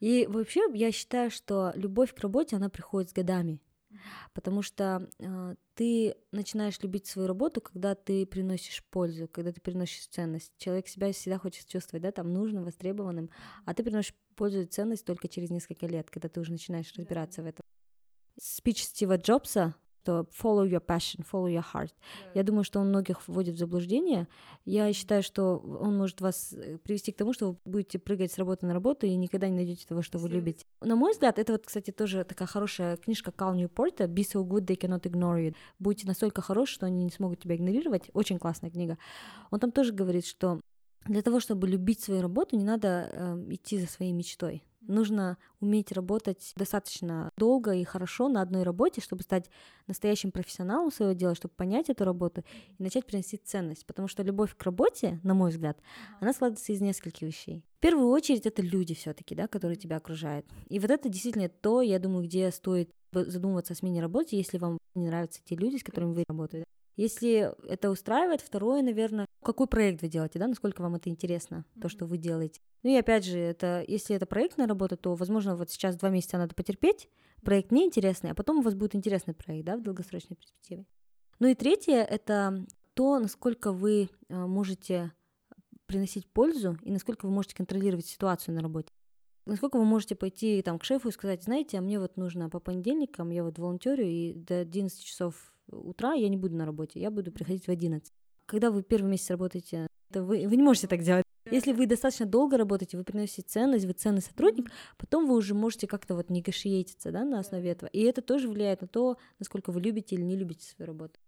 И 0.00 0.26
вообще 0.28 0.62
я 0.74 0.92
считаю, 0.92 1.30
что 1.30 1.72
любовь 1.74 2.14
к 2.14 2.20
работе, 2.20 2.56
она 2.56 2.68
приходит 2.68 3.10
с 3.10 3.12
годами 3.12 3.60
потому 4.34 4.62
что 4.62 5.08
э, 5.18 5.54
ты 5.74 6.16
начинаешь 6.32 6.78
любить 6.80 7.06
свою 7.06 7.28
работу, 7.28 7.60
когда 7.60 7.94
ты 7.94 8.26
приносишь 8.26 8.84
пользу, 8.90 9.28
когда 9.28 9.52
ты 9.52 9.60
приносишь 9.60 10.06
ценность. 10.08 10.52
Человек 10.58 10.88
себя 10.88 11.12
всегда 11.12 11.38
хочет 11.38 11.66
чувствовать, 11.66 12.02
да, 12.02 12.12
там 12.12 12.32
нужным, 12.32 12.64
востребованным, 12.64 13.30
а 13.64 13.74
ты 13.74 13.82
приносишь 13.82 14.14
пользу 14.34 14.60
и 14.60 14.66
ценность 14.66 15.04
только 15.04 15.28
через 15.28 15.50
несколько 15.50 15.86
лет, 15.86 16.10
когда 16.10 16.28
ты 16.28 16.40
уже 16.40 16.52
начинаешь 16.52 16.92
разбираться 16.96 17.42
в 17.42 17.46
этом. 17.46 17.64
Спич 18.40 18.84
Стива 18.84 19.16
Джобса 19.16 19.74
что 20.08 20.26
follow 20.32 20.64
your 20.64 20.80
passion, 20.80 21.24
follow 21.30 21.48
your 21.48 21.64
heart. 21.74 21.90
Yeah. 21.90 22.30
Я 22.36 22.42
думаю, 22.42 22.64
что 22.64 22.80
он 22.80 22.88
многих 22.88 23.28
вводит 23.28 23.54
в 23.56 23.58
заблуждение. 23.58 24.26
Я 24.64 24.92
считаю, 24.92 25.22
что 25.22 25.58
он 25.58 25.96
может 25.98 26.20
вас 26.20 26.54
э, 26.54 26.78
привести 26.78 27.12
к 27.12 27.16
тому, 27.16 27.34
что 27.34 27.50
вы 27.50 27.58
будете 27.64 27.98
прыгать 27.98 28.32
с 28.32 28.38
работы 28.38 28.66
на 28.66 28.72
работу 28.72 29.06
и 29.06 29.14
никогда 29.16 29.48
не 29.48 29.56
найдете 29.56 29.86
того, 29.86 30.02
что 30.02 30.18
вы 30.18 30.30
любите. 30.30 30.64
На 30.80 30.96
мой 30.96 31.12
взгляд, 31.12 31.38
это 31.38 31.52
вот, 31.52 31.66
кстати, 31.66 31.90
тоже 31.90 32.24
такая 32.24 32.48
хорошая 32.48 32.96
книжка 32.96 33.32
Кал 33.32 33.54
Ньюпорта 33.54 34.04
«Be 34.04 34.22
so 34.22 34.42
good 34.46 34.64
they 34.64 34.78
cannot 34.78 35.02
ignore 35.02 35.48
you». 35.48 35.54
Будьте 35.78 36.06
настолько 36.06 36.40
хорош, 36.40 36.70
что 36.70 36.86
они 36.86 37.04
не 37.04 37.10
смогут 37.10 37.40
тебя 37.40 37.56
игнорировать. 37.56 38.10
Очень 38.14 38.38
классная 38.38 38.70
книга. 38.70 38.96
Он 39.50 39.60
там 39.60 39.72
тоже 39.72 39.92
говорит, 39.92 40.24
что 40.24 40.60
для 41.06 41.22
того, 41.22 41.40
чтобы 41.40 41.68
любить 41.68 42.00
свою 42.00 42.22
работу, 42.22 42.56
не 42.56 42.64
надо 42.64 43.10
э, 43.12 43.44
идти 43.50 43.78
за 43.78 43.86
своей 43.86 44.12
мечтой. 44.12 44.62
Нужно 44.80 45.36
уметь 45.60 45.92
работать 45.92 46.52
достаточно 46.56 47.30
долго 47.36 47.72
и 47.72 47.84
хорошо 47.84 48.28
на 48.28 48.40
одной 48.40 48.62
работе, 48.62 49.00
чтобы 49.00 49.22
стать 49.22 49.50
настоящим 49.86 50.30
профессионалом 50.30 50.90
своего 50.90 51.14
дела, 51.14 51.34
чтобы 51.34 51.54
понять 51.54 51.90
эту 51.90 52.04
работу 52.04 52.44
и 52.78 52.82
начать 52.82 53.04
приносить 53.04 53.42
ценность. 53.44 53.86
Потому 53.86 54.08
что 54.08 54.22
любовь 54.22 54.56
к 54.56 54.62
работе, 54.62 55.20
на 55.22 55.34
мой 55.34 55.50
взгляд, 55.50 55.78
она 56.20 56.32
складывается 56.32 56.72
из 56.72 56.80
нескольких 56.80 57.22
вещей. 57.22 57.64
В 57.78 57.80
первую 57.80 58.08
очередь 58.08 58.46
это 58.46 58.62
люди 58.62 58.94
все-таки, 58.94 59.34
да, 59.34 59.48
которые 59.48 59.76
тебя 59.76 59.96
окружают. 59.96 60.46
И 60.68 60.78
вот 60.78 60.90
это 60.90 61.08
действительно 61.08 61.48
то, 61.48 61.82
я 61.82 61.98
думаю, 61.98 62.24
где 62.24 62.50
стоит 62.50 62.90
задумываться 63.12 63.72
о 63.72 63.76
смене 63.76 64.00
работы, 64.00 64.36
если 64.36 64.58
вам 64.58 64.78
не 64.94 65.06
нравятся 65.06 65.40
те 65.44 65.56
люди, 65.56 65.76
с 65.76 65.82
которыми 65.82 66.14
вы 66.14 66.24
работаете. 66.28 66.66
Если 66.98 67.54
это 67.68 67.90
устраивает, 67.90 68.40
второе, 68.40 68.82
наверное, 68.82 69.28
какой 69.44 69.68
проект 69.68 70.02
вы 70.02 70.08
делаете, 70.08 70.40
да, 70.40 70.48
насколько 70.48 70.82
вам 70.82 70.96
это 70.96 71.08
интересно, 71.08 71.64
mm-hmm. 71.64 71.80
то, 71.80 71.88
что 71.88 72.06
вы 72.06 72.18
делаете. 72.18 72.60
Ну 72.82 72.90
и 72.90 72.96
опять 72.96 73.24
же, 73.24 73.38
это, 73.38 73.84
если 73.86 74.16
это 74.16 74.26
проектная 74.26 74.66
работа, 74.66 74.96
то, 74.96 75.14
возможно, 75.14 75.54
вот 75.54 75.70
сейчас 75.70 75.94
два 75.94 76.10
месяца 76.10 76.38
надо 76.38 76.56
потерпеть, 76.56 77.08
проект 77.44 77.70
неинтересный, 77.70 78.32
а 78.32 78.34
потом 78.34 78.58
у 78.58 78.62
вас 78.62 78.74
будет 78.74 78.96
интересный 78.96 79.32
проект, 79.32 79.64
да, 79.64 79.76
в 79.76 79.82
долгосрочной 79.82 80.34
перспективе. 80.34 80.86
Ну 81.38 81.46
и 81.46 81.54
третье— 81.54 82.02
это 82.10 82.66
то, 82.94 83.20
насколько 83.20 83.70
вы 83.70 84.10
э, 84.28 84.34
можете 84.34 85.12
приносить 85.86 86.26
пользу 86.26 86.78
и 86.82 86.90
насколько 86.90 87.26
вы 87.26 87.32
можете 87.32 87.54
контролировать 87.54 88.06
ситуацию 88.06 88.56
на 88.56 88.60
работе. 88.60 88.92
Насколько 89.46 89.76
вы 89.76 89.84
можете 89.84 90.16
пойти 90.16 90.60
там 90.62 90.80
к 90.80 90.84
шефу 90.84 91.10
и 91.10 91.12
сказать, 91.12 91.44
знаете, 91.44 91.78
а 91.78 91.80
мне 91.80 92.00
вот 92.00 92.16
нужно 92.16 92.50
по 92.50 92.58
понедельникам, 92.58 93.30
я 93.30 93.44
вот 93.44 93.56
волонтерю, 93.60 94.04
и 94.04 94.32
до 94.34 94.58
11 94.58 95.00
часов 95.00 95.54
утра 95.70 96.14
я 96.14 96.28
не 96.28 96.36
буду 96.36 96.56
на 96.56 96.66
работе, 96.66 97.00
я 97.00 97.10
буду 97.10 97.32
приходить 97.32 97.66
в 97.66 97.68
11. 97.68 98.12
Когда 98.46 98.70
вы 98.70 98.82
первый 98.82 99.10
месяц 99.10 99.30
работаете, 99.30 99.86
то 100.12 100.22
вы, 100.22 100.46
вы 100.48 100.56
не 100.56 100.62
можете 100.62 100.86
так 100.86 101.02
делать. 101.02 101.24
Если 101.50 101.72
вы 101.72 101.86
достаточно 101.86 102.26
долго 102.26 102.58
работаете, 102.58 102.98
вы 102.98 103.04
приносите 103.04 103.42
ценность, 103.42 103.86
вы 103.86 103.92
ценный 103.92 104.20
сотрудник, 104.20 104.70
потом 104.98 105.26
вы 105.26 105.34
уже 105.34 105.54
можете 105.54 105.86
как-то 105.86 106.14
вот 106.14 106.28
негашиетиться 106.30 107.10
да, 107.10 107.24
на 107.24 107.40
основе 107.40 107.70
этого. 107.70 107.88
И 107.90 108.02
это 108.02 108.20
тоже 108.20 108.48
влияет 108.48 108.82
на 108.82 108.86
то, 108.88 109.16
насколько 109.38 109.72
вы 109.72 109.80
любите 109.80 110.14
или 110.14 110.22
не 110.22 110.36
любите 110.36 110.66
свою 110.66 110.86
работу. 110.86 111.18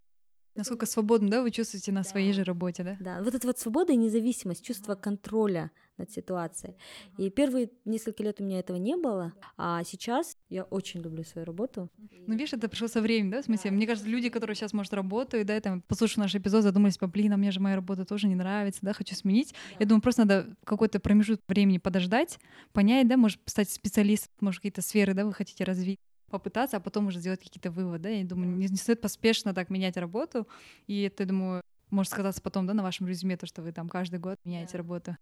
Насколько 0.54 0.86
свободно, 0.86 1.30
да, 1.30 1.42
вы 1.42 1.50
чувствуете 1.50 1.92
на 1.92 2.02
да. 2.02 2.08
своей 2.08 2.32
же 2.32 2.44
работе, 2.44 2.82
да? 2.82 2.96
Да, 3.00 3.22
вот 3.22 3.34
эта 3.34 3.46
вот 3.46 3.58
свобода 3.58 3.92
и 3.92 3.96
независимость, 3.96 4.64
чувство 4.64 4.94
контроля 4.94 5.70
над 6.00 6.10
ситуацией. 6.10 6.74
И 7.18 7.30
первые 7.30 7.70
несколько 7.84 8.22
лет 8.22 8.40
у 8.40 8.44
меня 8.44 8.58
этого 8.58 8.76
не 8.76 8.96
было, 8.96 9.32
а 9.56 9.84
сейчас 9.84 10.36
я 10.48 10.64
очень 10.64 11.02
люблю 11.02 11.22
свою 11.22 11.44
работу. 11.44 11.88
Ну, 12.26 12.34
видишь, 12.34 12.52
это 12.52 12.68
пришло 12.68 12.88
со 12.88 13.00
временем, 13.00 13.30
да, 13.30 13.42
в 13.42 13.44
смысле? 13.44 13.70
Да. 13.70 13.76
Мне 13.76 13.86
кажется, 13.86 14.08
люди, 14.08 14.28
которые 14.28 14.56
сейчас, 14.56 14.72
может, 14.72 14.92
работают, 14.92 15.46
да, 15.46 15.60
там, 15.60 15.82
послушав 15.82 16.18
наш 16.18 16.34
эпизод, 16.34 16.62
задумались, 16.62 16.98
блин, 16.98 17.32
а 17.32 17.36
мне 17.36 17.50
же 17.50 17.60
моя 17.60 17.76
работа 17.76 18.04
тоже 18.04 18.26
не 18.26 18.34
нравится, 18.34 18.80
да, 18.82 18.92
хочу 18.92 19.14
сменить. 19.14 19.52
Да. 19.52 19.76
Я 19.80 19.86
думаю, 19.86 20.02
просто 20.02 20.22
надо 20.22 20.56
какой-то 20.64 21.00
промежуток 21.00 21.44
времени 21.46 21.78
подождать, 21.78 22.38
понять, 22.72 23.06
да, 23.06 23.16
может, 23.16 23.40
стать 23.46 23.70
специалистом, 23.70 24.32
может, 24.40 24.60
какие-то 24.60 24.82
сферы, 24.82 25.14
да, 25.14 25.24
вы 25.24 25.32
хотите 25.32 25.64
развить 25.64 26.00
попытаться, 26.30 26.76
а 26.76 26.80
потом 26.80 27.08
уже 27.08 27.18
сделать 27.18 27.40
какие-то 27.40 27.70
выводы. 27.70 28.18
Я 28.18 28.24
думаю, 28.24 28.56
не, 28.56 28.68
не 28.68 28.76
стоит 28.76 29.00
поспешно 29.00 29.54
так 29.54 29.70
менять 29.70 29.96
работу. 29.96 30.46
И 30.86 31.02
это, 31.02 31.24
я 31.24 31.28
думаю, 31.28 31.62
может 31.90 32.12
сказаться 32.12 32.40
потом, 32.40 32.66
да, 32.66 32.74
на 32.74 32.82
вашем 32.82 33.06
резюме, 33.06 33.36
то, 33.36 33.46
что 33.46 33.62
вы 33.62 33.72
там 33.72 33.88
каждый 33.88 34.18
год 34.18 34.38
меняете 34.44 34.78
работу. 34.78 35.16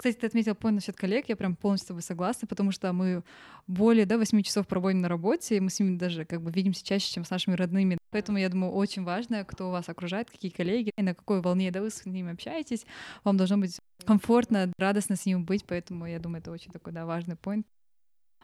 Кстати, 0.00 0.16
ты 0.16 0.26
отметил 0.28 0.52
point 0.52 0.70
насчет 0.70 0.96
коллег, 0.96 1.28
я 1.28 1.36
прям 1.36 1.54
полностью 1.54 1.84
с 1.84 1.88
тобой 1.88 2.02
согласна, 2.02 2.48
потому 2.48 2.72
что 2.72 2.90
мы 2.94 3.22
более 3.66 4.06
да, 4.06 4.16
8 4.16 4.40
часов 4.40 4.66
проводим 4.66 5.02
на 5.02 5.08
работе, 5.08 5.58
и 5.58 5.60
мы 5.60 5.68
с 5.68 5.78
ними 5.78 5.98
даже 5.98 6.24
как 6.24 6.40
бы 6.40 6.50
видимся 6.50 6.82
чаще, 6.82 7.12
чем 7.12 7.26
с 7.26 7.28
нашими 7.28 7.54
родными. 7.54 7.98
Поэтому 8.08 8.38
я 8.38 8.48
думаю, 8.48 8.72
очень 8.72 9.04
важно, 9.04 9.44
кто 9.44 9.70
вас 9.70 9.90
окружает, 9.90 10.30
какие 10.30 10.50
коллеги, 10.50 10.90
и 10.96 11.02
на 11.02 11.14
какой 11.14 11.42
волне 11.42 11.70
да, 11.70 11.82
вы 11.82 11.90
с 11.90 12.06
ними 12.06 12.32
общаетесь. 12.32 12.86
Вам 13.24 13.36
должно 13.36 13.58
быть 13.58 13.78
комфортно, 14.06 14.72
радостно 14.78 15.16
с 15.16 15.26
ними 15.26 15.42
быть, 15.42 15.66
поэтому 15.66 16.06
я 16.06 16.18
думаю, 16.18 16.40
это 16.40 16.50
очень 16.50 16.72
такой 16.72 16.94
да, 16.94 17.04
важный 17.04 17.34
point. 17.34 17.64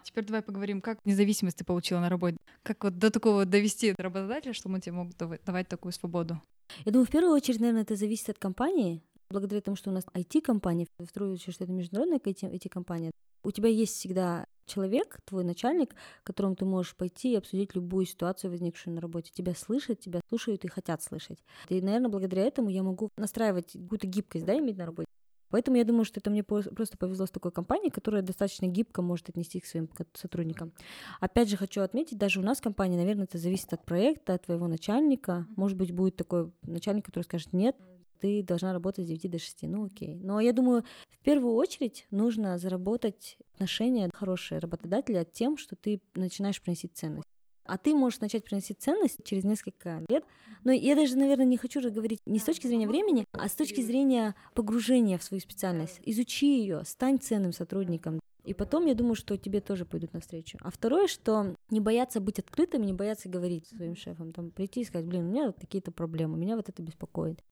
Теперь 0.06 0.24
давай 0.24 0.40
поговорим, 0.40 0.80
как 0.80 1.04
независимость 1.04 1.56
ты 1.56 1.64
получила 1.64 1.98
на 1.98 2.08
работе. 2.08 2.36
Как 2.62 2.84
вот 2.84 2.96
до 2.96 3.10
такого 3.10 3.44
довести 3.44 3.92
работодателя, 3.98 4.52
что 4.52 4.68
мы 4.68 4.80
тебе 4.80 4.92
могут 4.92 5.16
давать 5.16 5.68
такую 5.68 5.90
свободу? 5.92 6.40
Я 6.84 6.92
думаю, 6.92 7.06
в 7.06 7.10
первую 7.10 7.34
очередь, 7.34 7.58
наверное, 7.58 7.82
это 7.82 7.96
зависит 7.96 8.28
от 8.28 8.38
компании. 8.38 9.02
Благодаря 9.30 9.60
тому, 9.60 9.76
что 9.76 9.90
у 9.90 9.92
нас 9.92 10.04
IT-компания, 10.14 10.86
в 11.00 11.06
вторую 11.06 11.32
очередь, 11.32 11.54
что 11.54 11.64
это 11.64 11.72
международная 11.72 12.20
IT-компания, 12.20 13.10
у 13.42 13.50
тебя 13.50 13.68
есть 13.68 13.94
всегда 13.94 14.46
человек, 14.64 15.18
твой 15.24 15.42
начальник, 15.42 15.90
к 15.90 16.26
которому 16.26 16.54
ты 16.54 16.64
можешь 16.64 16.94
пойти 16.94 17.32
и 17.32 17.36
обсудить 17.36 17.74
любую 17.74 18.06
ситуацию, 18.06 18.52
возникшую 18.52 18.94
на 18.94 19.00
работе. 19.00 19.32
Тебя 19.34 19.54
слышат, 19.54 19.98
тебя 19.98 20.20
слушают 20.28 20.64
и 20.64 20.68
хотят 20.68 21.02
слышать. 21.02 21.38
И, 21.68 21.80
наверное, 21.80 22.10
благодаря 22.10 22.44
этому 22.44 22.70
я 22.70 22.84
могу 22.84 23.10
настраивать 23.16 23.72
какую-то 23.72 24.06
гибкость, 24.06 24.44
да, 24.44 24.56
иметь 24.56 24.76
на 24.76 24.86
работе. 24.86 25.05
Поэтому 25.50 25.76
я 25.76 25.84
думаю, 25.84 26.04
что 26.04 26.20
это 26.20 26.30
мне 26.30 26.42
просто 26.42 26.98
повезло 26.98 27.26
с 27.26 27.30
такой 27.30 27.52
компанией, 27.52 27.90
которая 27.90 28.22
достаточно 28.22 28.66
гибко 28.66 29.02
может 29.02 29.28
отнести 29.28 29.60
к 29.60 29.66
своим 29.66 29.88
сотрудникам. 30.14 30.72
Опять 31.20 31.48
же, 31.48 31.56
хочу 31.56 31.82
отметить, 31.82 32.18
даже 32.18 32.40
у 32.40 32.42
нас 32.42 32.58
в 32.58 32.62
компании, 32.62 32.96
наверное, 32.96 33.24
это 33.24 33.38
зависит 33.38 33.72
от 33.72 33.84
проекта, 33.84 34.34
от 34.34 34.46
твоего 34.46 34.66
начальника. 34.66 35.46
Может 35.56 35.76
быть, 35.76 35.92
будет 35.92 36.16
такой 36.16 36.52
начальник, 36.62 37.06
который 37.06 37.24
скажет, 37.24 37.52
нет, 37.52 37.76
ты 38.20 38.42
должна 38.42 38.72
работать 38.72 39.04
с 39.04 39.08
9 39.08 39.30
до 39.30 39.38
6. 39.38 39.62
Ну, 39.64 39.84
окей. 39.86 40.16
Но 40.16 40.40
я 40.40 40.52
думаю, 40.52 40.84
в 41.10 41.18
первую 41.18 41.54
очередь 41.54 42.06
нужно 42.10 42.58
заработать 42.58 43.36
отношения 43.54 44.10
хорошие 44.12 44.58
работодателя 44.58 45.24
тем, 45.24 45.56
что 45.56 45.76
ты 45.76 46.00
начинаешь 46.14 46.62
приносить 46.62 46.96
ценность 46.96 47.28
а 47.66 47.78
ты 47.78 47.94
можешь 47.94 48.20
начать 48.20 48.44
приносить 48.44 48.80
ценность 48.80 49.24
через 49.24 49.44
несколько 49.44 50.02
лет. 50.08 50.24
Но 50.64 50.72
я 50.72 50.94
даже, 50.96 51.16
наверное, 51.16 51.46
не 51.46 51.56
хочу 51.56 51.80
говорить 51.90 52.20
не 52.26 52.38
с 52.38 52.44
точки 52.44 52.66
зрения 52.66 52.88
времени, 52.88 53.24
а 53.32 53.48
с 53.48 53.52
точки 53.52 53.80
зрения 53.80 54.34
погружения 54.54 55.18
в 55.18 55.22
свою 55.22 55.40
специальность. 55.40 56.00
Изучи 56.04 56.58
ее, 56.60 56.82
стань 56.84 57.18
ценным 57.18 57.52
сотрудником. 57.52 58.20
И 58.44 58.54
потом, 58.54 58.86
я 58.86 58.94
думаю, 58.94 59.16
что 59.16 59.36
тебе 59.36 59.60
тоже 59.60 59.84
пойдут 59.84 60.12
навстречу. 60.12 60.56
А 60.60 60.70
второе, 60.70 61.08
что 61.08 61.56
не 61.70 61.80
бояться 61.80 62.20
быть 62.20 62.38
открытым, 62.38 62.82
не 62.82 62.92
бояться 62.92 63.28
говорить 63.28 63.66
своим 63.66 63.96
шефам, 63.96 64.32
там, 64.32 64.50
прийти 64.50 64.82
и 64.82 64.84
сказать, 64.84 65.06
блин, 65.06 65.26
у 65.26 65.30
меня 65.30 65.46
вот 65.46 65.56
такие-то 65.56 65.90
проблемы, 65.90 66.38
меня 66.38 66.56
вот 66.56 66.68
это 66.68 66.80
беспокоит. 66.80 67.42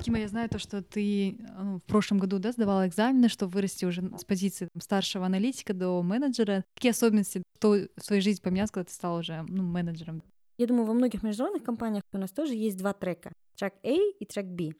Кима, 0.00 0.18
я 0.18 0.28
знаю 0.28 0.48
то, 0.48 0.58
что 0.58 0.82
ты 0.82 1.36
ну, 1.58 1.78
в 1.78 1.84
прошлом 1.84 2.18
году 2.18 2.38
да, 2.38 2.52
сдавала 2.52 2.88
экзамены, 2.88 3.28
что 3.28 3.46
вырасти 3.46 3.84
уже 3.84 4.02
с 4.16 4.24
позиции 4.24 4.68
там, 4.72 4.80
старшего 4.80 5.26
аналитика 5.26 5.74
до 5.74 6.02
менеджера. 6.02 6.64
Какие 6.74 6.92
особенности 6.92 7.42
кто 7.56 7.76
в 7.96 8.04
своей 8.04 8.22
жизни 8.22 8.40
поменялось, 8.42 8.70
когда 8.70 8.84
ты 8.84 8.94
стал 8.94 9.16
уже 9.16 9.44
ну, 9.48 9.62
менеджером? 9.62 10.22
Я 10.56 10.66
думаю, 10.66 10.86
во 10.86 10.94
многих 10.94 11.22
международных 11.22 11.64
компаниях 11.64 12.02
у 12.12 12.18
нас 12.18 12.30
тоже 12.30 12.54
есть 12.54 12.78
два 12.78 12.92
трека. 12.92 13.32
Трек 13.56 13.74
A 13.82 13.96
и 14.18 14.24
трек 14.24 14.46
B. 14.46 14.72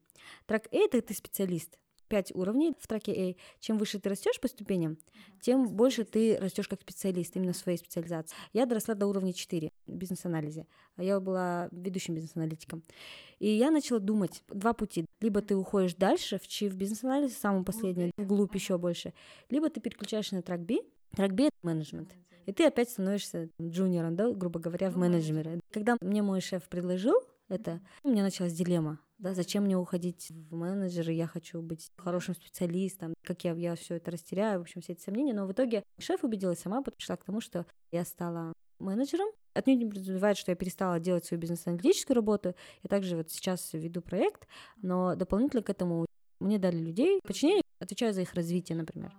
Трек 0.47 0.67
A— 0.73 0.77
это 0.87 1.01
ты 1.01 1.15
специалист. 1.15 1.77
Пять 2.11 2.35
уровней 2.35 2.75
в 2.77 2.89
траке 2.89 3.13
A. 3.13 3.37
Чем 3.61 3.79
выше 3.79 4.01
ты 4.01 4.09
растешь 4.09 4.41
по 4.41 4.49
ступеням, 4.49 4.99
тем 5.41 5.69
больше 5.69 6.03
ты 6.05 6.37
растешь 6.41 6.67
как 6.67 6.81
специалист 6.81 7.37
именно 7.37 7.53
в 7.53 7.57
своей 7.57 7.79
специализации. 7.79 8.35
Я 8.53 8.67
доросла 8.67 8.97
до 8.97 9.07
уровня 9.07 9.33
4 9.33 9.71
в 9.87 9.93
бизнес-анализе. 9.95 10.67
Я 10.97 11.21
была 11.21 11.69
ведущим 11.71 12.15
бизнес-аналитиком. 12.15 12.83
И 13.39 13.49
я 13.49 13.71
начала 13.71 14.01
думать 14.01 14.43
два 14.49 14.73
пути. 14.73 15.07
Либо 15.21 15.41
ты 15.41 15.55
уходишь 15.55 15.95
дальше 15.95 16.41
в 16.41 16.49
чиф 16.49 16.75
бизнес-анализ, 16.75 17.39
самый 17.39 17.63
последний, 17.63 18.11
вглубь 18.17 18.57
еще 18.57 18.77
больше, 18.77 19.15
либо 19.49 19.71
ты 19.71 19.81
переключаешься 19.81 20.35
на 20.35 20.43
трек 20.43 20.63
B. 20.63 20.79
Трек 21.15 21.31
B— 21.31 21.45
это 21.47 21.57
менеджмент. 21.63 22.13
И 22.47 22.53
ты 22.53 22.67
опять 22.67 22.91
становишься 22.91 23.51
джуниором, 23.63 24.17
да, 24.17 24.33
грубо 24.33 24.59
говоря, 24.59 24.91
в 24.91 24.97
менеджере. 24.97 25.61
Когда 25.71 25.97
мне 26.01 26.23
мой 26.23 26.41
шеф 26.41 26.69
предложил 26.69 27.23
это, 27.49 27.81
у 28.03 28.09
меня 28.11 28.25
началась 28.25 28.53
дилемма 28.53 28.99
да, 29.21 29.35
зачем 29.35 29.65
мне 29.65 29.77
уходить 29.77 30.31
в 30.31 30.55
менеджеры, 30.55 31.13
я 31.13 31.27
хочу 31.27 31.61
быть 31.61 31.91
хорошим 31.99 32.35
специалистом, 32.35 33.15
как 33.23 33.45
я, 33.45 33.53
я 33.53 33.77
все 33.77 33.97
это 33.97 34.11
растеряю, 34.11 34.59
в 34.59 34.63
общем, 34.63 34.81
все 34.81 34.95
эти 34.95 35.03
сомнения, 35.03 35.35
но 35.35 35.47
в 35.47 35.53
итоге 35.53 35.83
шеф 35.99 36.25
убедилась 36.25 36.61
сама, 36.61 36.83
пришла 36.83 37.17
к 37.17 37.25
тому, 37.25 37.41
что 37.41 37.67
я 37.93 38.05
стала 38.05 38.55
менеджером. 38.79 39.29
Отнюдь 39.53 39.79
не 39.79 39.87
подразумевает, 39.87 40.39
что 40.39 40.53
я 40.53 40.57
перестала 40.57 40.99
делать 40.99 41.27
свою 41.27 41.41
бизнес-аналитическую 41.41 42.15
работу. 42.15 42.55
Я 42.83 42.89
также 42.89 43.17
вот 43.17 43.31
сейчас 43.31 43.73
веду 43.75 44.01
проект, 44.01 44.49
но 44.81 45.15
дополнительно 45.17 45.63
к 45.63 45.69
этому 45.69 46.07
мне 46.39 46.59
дали 46.59 46.79
людей, 46.79 47.21
подчинение, 47.23 47.63
отвечаю 47.79 48.15
за 48.15 48.23
их 48.23 48.33
развитие, 48.33 48.79
например. 48.79 49.13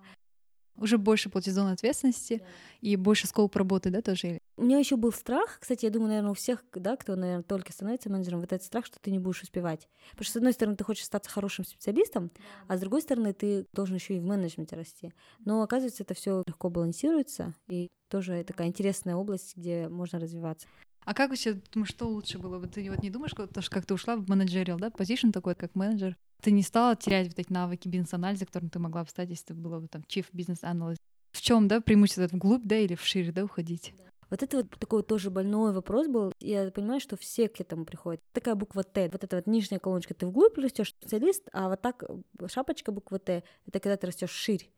Уже 0.78 0.98
больше 0.98 1.30
платить 1.30 1.54
зоны 1.54 1.72
ответственности 1.72 2.38
да. 2.40 2.46
и 2.82 2.96
больше 2.96 3.28
скоп 3.28 3.56
работы, 3.56 3.90
да, 3.90 4.02
тоже? 4.02 4.40
У 4.58 4.64
меня 4.64 4.80
еще 4.80 4.96
был 4.96 5.12
страх, 5.12 5.58
кстати, 5.60 5.86
я 5.86 5.92
думаю, 5.92 6.10
наверное, 6.10 6.32
у 6.32 6.36
всех, 6.36 6.64
да, 6.74 6.96
кто, 6.96 7.16
наверное, 7.16 7.44
только 7.44 7.72
становится 7.72 8.10
менеджером, 8.10 8.40
вот 8.40 8.52
этот 8.52 8.66
страх, 8.66 8.86
что 8.86 9.00
ты 9.00 9.12
не 9.12 9.20
будешь 9.20 9.42
успевать. 9.42 9.88
Потому 10.12 10.26
что, 10.26 10.34
с 10.34 10.38
одной 10.38 10.54
стороны, 10.54 10.76
ты 10.76 10.84
хочешь 10.84 11.06
стать 11.06 11.28
хорошим 11.28 11.66
специалистом, 11.66 12.32
а 12.68 12.78
с 12.78 12.80
другой 12.80 13.02
стороны, 13.02 13.34
ты 13.34 13.66
должен 13.74 13.96
еще 13.96 14.16
и 14.16 14.20
в 14.20 14.24
менеджменте 14.24 14.76
расти. 14.76 15.14
Но 15.40 15.62
оказывается, 15.62 16.04
это 16.04 16.14
все 16.14 16.44
легко 16.46 16.70
балансируется, 16.70 17.54
и 17.68 17.90
тоже 18.08 18.44
такая 18.44 18.68
интересная 18.68 19.16
область, 19.16 19.56
где 19.56 19.88
можно 19.88 20.20
развиваться. 20.20 20.68
А 21.04 21.14
как 21.14 21.30
вообще, 21.32 21.60
думаешь, 21.74 21.90
что 21.90 22.08
лучше 22.08 22.38
было 22.38 22.60
бы? 22.60 22.68
Ты 22.68 22.90
вот 22.90 23.02
не 23.02 23.10
думаешь, 23.10 23.32
что 23.32 23.48
как 23.70 23.86
ты 23.86 23.94
ушла 23.94 24.16
в 24.16 24.30
менеджерил, 24.30 24.78
да, 24.78 24.92
позишн 24.92 25.32
такой, 25.32 25.56
как 25.56 25.76
менеджер? 25.76 26.16
Ты 26.42 26.52
не 26.52 26.64
стала 26.64 26.96
терять 26.96 27.28
вот 27.28 27.40
эти 27.40 27.52
навыки 27.52 27.88
бизнес-анализа, 27.88 28.46
которым 28.46 28.70
ты 28.70 28.80
могла 28.80 29.04
бы 29.04 29.10
стать, 29.10 29.30
если 29.30 29.48
ты 29.48 29.54
была 29.54 29.80
бы 29.80 29.88
там 29.88 30.04
chief 30.08 30.26
бизнес 30.32 30.64
анализ 30.64 30.98
В 31.32 31.42
чем, 31.42 31.68
да, 31.68 31.82
преимущество 31.82 32.28
вглубь, 32.28 32.64
да, 32.66 32.78
или 32.78 32.96
вширь, 32.96 33.32
да, 33.32 33.44
уходить? 33.44 33.94
Вот 34.30 34.42
это 34.42 34.58
вот 34.58 34.70
такой 34.80 35.04
тоже 35.04 35.30
больной 35.30 35.74
вопрос 35.74 36.08
был. 36.08 36.32
Я 36.40 36.72
понимаю, 36.72 37.02
что 37.02 37.18
все 37.18 37.50
к 37.50 37.60
этому 37.60 37.84
приходят. 37.84 38.22
Такая 38.32 38.56
буква 38.56 38.84
Т, 38.84 39.10
вот 39.10 39.24
эта 39.24 39.36
вот 39.36 39.46
нижняя 39.46 39.80
колоночка, 39.80 40.14
ты 40.14 40.26
вглубь 40.26 40.58
растешь 40.58 40.92
специалист, 40.92 41.44
а 41.52 41.68
вот 41.68 41.82
так 41.82 42.04
шапочка 42.48 42.94
буква 42.94 43.20
Т, 43.20 43.44
это 43.66 43.80
когда 43.80 43.98
ты 43.98 44.08
растешь 44.08 44.32
ширь. 44.32 44.70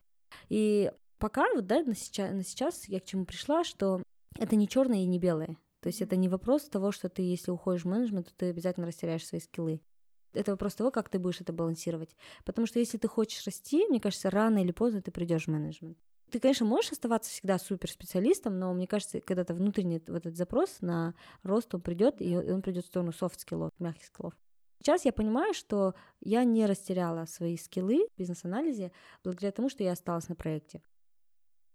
И 0.50 0.92
пока 1.20 1.46
вот, 1.54 1.68
да, 1.68 1.84
на 1.84 1.96
сейчас, 1.96 2.32
на 2.32 2.44
сейчас 2.44 2.88
я 2.88 3.00
к 3.00 3.06
чему 3.06 3.26
пришла, 3.26 3.64
что 3.64 4.02
это 4.40 4.56
не 4.56 4.68
черное 4.68 5.04
и 5.04 5.06
не 5.06 5.20
белое. 5.20 5.56
То 5.84 5.90
есть 5.90 6.02
это 6.02 6.16
не 6.16 6.30
вопрос 6.30 6.64
того, 6.70 6.94
что 6.94 7.10
ты, 7.10 7.24
если 7.24 7.52
уходишь 7.52 7.84
в 7.84 7.90
менеджмент, 7.90 8.28
то 8.28 8.34
ты 8.38 8.50
обязательно 8.52 8.88
растеряешь 8.88 9.28
свои 9.28 9.42
скиллы. 9.42 9.82
Это 10.32 10.52
вопрос 10.52 10.76
того, 10.76 10.92
как 10.92 11.10
ты 11.10 11.20
будешь 11.20 11.42
это 11.42 11.52
балансировать. 11.52 12.16
Потому 12.46 12.68
что 12.68 12.80
если 12.80 12.98
ты 12.98 13.10
хочешь 13.10 13.46
расти, 13.46 13.86
мне 13.90 14.00
кажется, 14.00 14.30
рано 14.30 14.60
или 14.60 14.72
поздно 14.72 15.02
ты 15.02 15.12
придешь 15.12 15.44
в 15.44 15.48
менеджмент. 15.50 15.98
Ты, 16.32 16.40
конечно, 16.40 16.66
можешь 16.66 16.94
оставаться 16.94 17.30
всегда 17.30 17.60
суперспециалистом, 17.60 18.58
но 18.58 18.74
мне 18.74 18.88
кажется, 18.88 19.20
когда-то 19.20 19.54
внутренний 19.54 20.02
вот 20.08 20.26
этот 20.26 20.38
запрос 20.38 20.78
на 20.80 21.16
рост, 21.44 21.76
он 21.76 21.82
придет, 21.82 22.22
и 22.22 22.34
он 22.34 22.62
придет 22.62 22.86
в 22.86 22.88
сторону 22.88 23.12
софт-скиллов, 23.12 23.72
мягких 23.78 24.06
скиллов. 24.06 24.34
Сейчас 24.80 25.04
я 25.04 25.12
понимаю, 25.12 25.54
что 25.54 25.96
я 26.22 26.46
не 26.46 26.66
растеряла 26.66 27.26
свои 27.26 27.58
скиллы 27.58 28.08
в 28.16 28.18
бизнес-анализе 28.18 28.94
благодаря 29.22 29.52
тому, 29.52 29.68
что 29.68 29.84
я 29.84 29.92
осталась 29.92 30.30
на 30.30 30.36
проекте. 30.36 30.82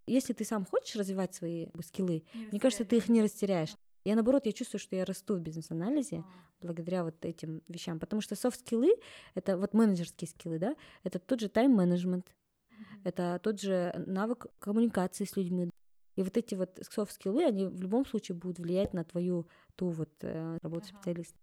Если 0.07 0.33
ты 0.33 0.43
сам 0.45 0.65
хочешь 0.65 0.95
развивать 0.95 1.35
свои 1.35 1.67
скиллы, 1.83 2.23
мне 2.33 2.59
кажется, 2.59 2.85
ты 2.85 2.97
их 2.97 3.07
не 3.07 3.21
растеряешь. 3.21 3.75
Я 4.09 4.15
наоборот, 4.15 4.47
я 4.47 4.53
чувствую, 4.53 4.79
что 4.79 4.95
я 4.95 5.05
расту 5.05 5.35
в 5.35 5.39
бизнес-анализе 5.39 6.23
а. 6.25 6.65
благодаря 6.65 7.03
вот 7.03 7.23
этим 7.23 7.61
вещам, 7.67 7.99
потому 7.99 8.23
что 8.23 8.35
софт-скиллы— 8.35 8.95
это 9.35 9.55
вот 9.55 9.75
менеджерские 9.75 10.27
скиллы, 10.27 10.57
да, 10.57 10.75
это 11.03 11.19
тот 11.19 11.39
же 11.39 11.47
тайм-менеджмент, 11.47 12.25
это 13.03 13.39
тот 13.43 13.61
же 13.61 13.93
навык 14.07 14.47
коммуникации 14.57 15.25
с 15.25 15.37
людьми. 15.37 15.69
И 16.15 16.23
вот 16.23 16.35
эти 16.37 16.55
вот 16.55 16.79
софт-скиллы, 16.89 17.45
они 17.45 17.67
в 17.67 17.79
любом 17.83 18.03
случае 18.03 18.35
будут 18.35 18.57
влиять 18.57 18.95
на 18.95 19.03
твою 19.03 19.47
ту 19.75 19.89
вот 19.89 20.09
э, 20.21 20.57
работу 20.63 20.87
специалиста. 20.87 21.37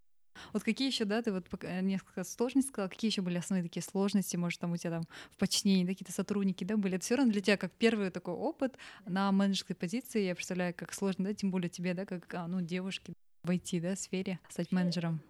Вот 0.53 0.63
какие 0.63 0.89
еще, 0.89 1.05
да, 1.05 1.23
ты 1.23 1.33
вот 1.33 1.47
несколько 1.83 2.25
сложностей 2.25 2.71
сказала, 2.71 2.89
какие 2.89 3.11
еще 3.11 3.23
были 3.23 3.39
основные 3.39 3.63
такие 3.63 3.83
сложности, 3.83 4.37
может, 4.37 4.61
там 4.61 4.73
у 4.73 4.77
тебя 4.77 4.91
там 4.91 5.03
в 5.31 5.37
подчинении 5.37 5.87
какие-то 5.87 6.13
сотрудники, 6.13 6.65
да, 6.65 6.77
были? 6.77 6.97
Это 6.97 7.05
все 7.05 7.17
равно 7.17 7.33
для 7.33 7.41
тебя 7.41 7.57
как 7.57 7.73
первый 7.73 8.11
такой 8.11 8.35
опыт 8.35 8.77
на 9.07 9.31
менеджерской 9.33 9.77
позиции, 9.77 10.23
я 10.23 10.35
представляю, 10.35 10.75
как 10.75 10.93
сложно, 10.93 11.27
да, 11.27 11.35
тем 11.35 11.51
более 11.51 11.69
тебе, 11.69 11.95
да, 11.95 12.07
как, 12.07 12.33
а, 12.35 12.47
ну, 12.47 12.61
девушке 12.61 13.13
войти, 13.43 13.81
да, 13.81 13.95
в 13.95 13.99
сфере, 13.99 14.39
стать 14.49 14.73
менеджером. 14.73 15.21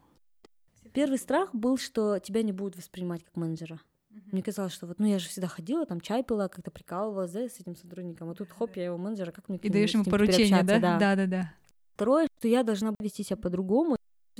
Первый 0.92 1.18
страх 1.18 1.54
был, 1.54 1.76
что 1.76 2.18
тебя 2.18 2.42
не 2.42 2.52
будут 2.52 2.76
воспринимать 2.76 3.22
как 3.22 3.36
менеджера. 3.36 3.80
Мне 4.32 4.42
казалось, 4.42 4.72
что 4.72 4.86
вот, 4.86 4.98
ну 4.98 5.06
я 5.06 5.18
же 5.18 5.28
всегда 5.28 5.46
ходила, 5.46 5.84
там 5.84 6.00
чай 6.00 6.24
пила, 6.24 6.48
как-то 6.48 6.70
прикалывалась, 6.70 7.32
да, 7.32 7.48
с 7.48 7.60
этим 7.60 7.76
сотрудником, 7.76 8.30
а 8.30 8.34
тут 8.34 8.50
хоп, 8.50 8.76
я 8.76 8.86
его 8.86 8.96
менеджера, 8.96 9.30
как 9.30 9.48
мне 9.48 9.58
И 9.58 9.68
даешь 9.68 9.92
ему 9.92 10.04
поручение, 10.04 10.62
да? 10.62 10.78
Да, 10.98 11.16
да, 11.16 11.26
да. 11.26 11.52
Второе, 11.94 12.28
что 12.38 12.48
я 12.48 12.62
должна 12.62 12.94
вести 13.00 13.22
себя 13.22 13.36
по-другому, 13.36 13.95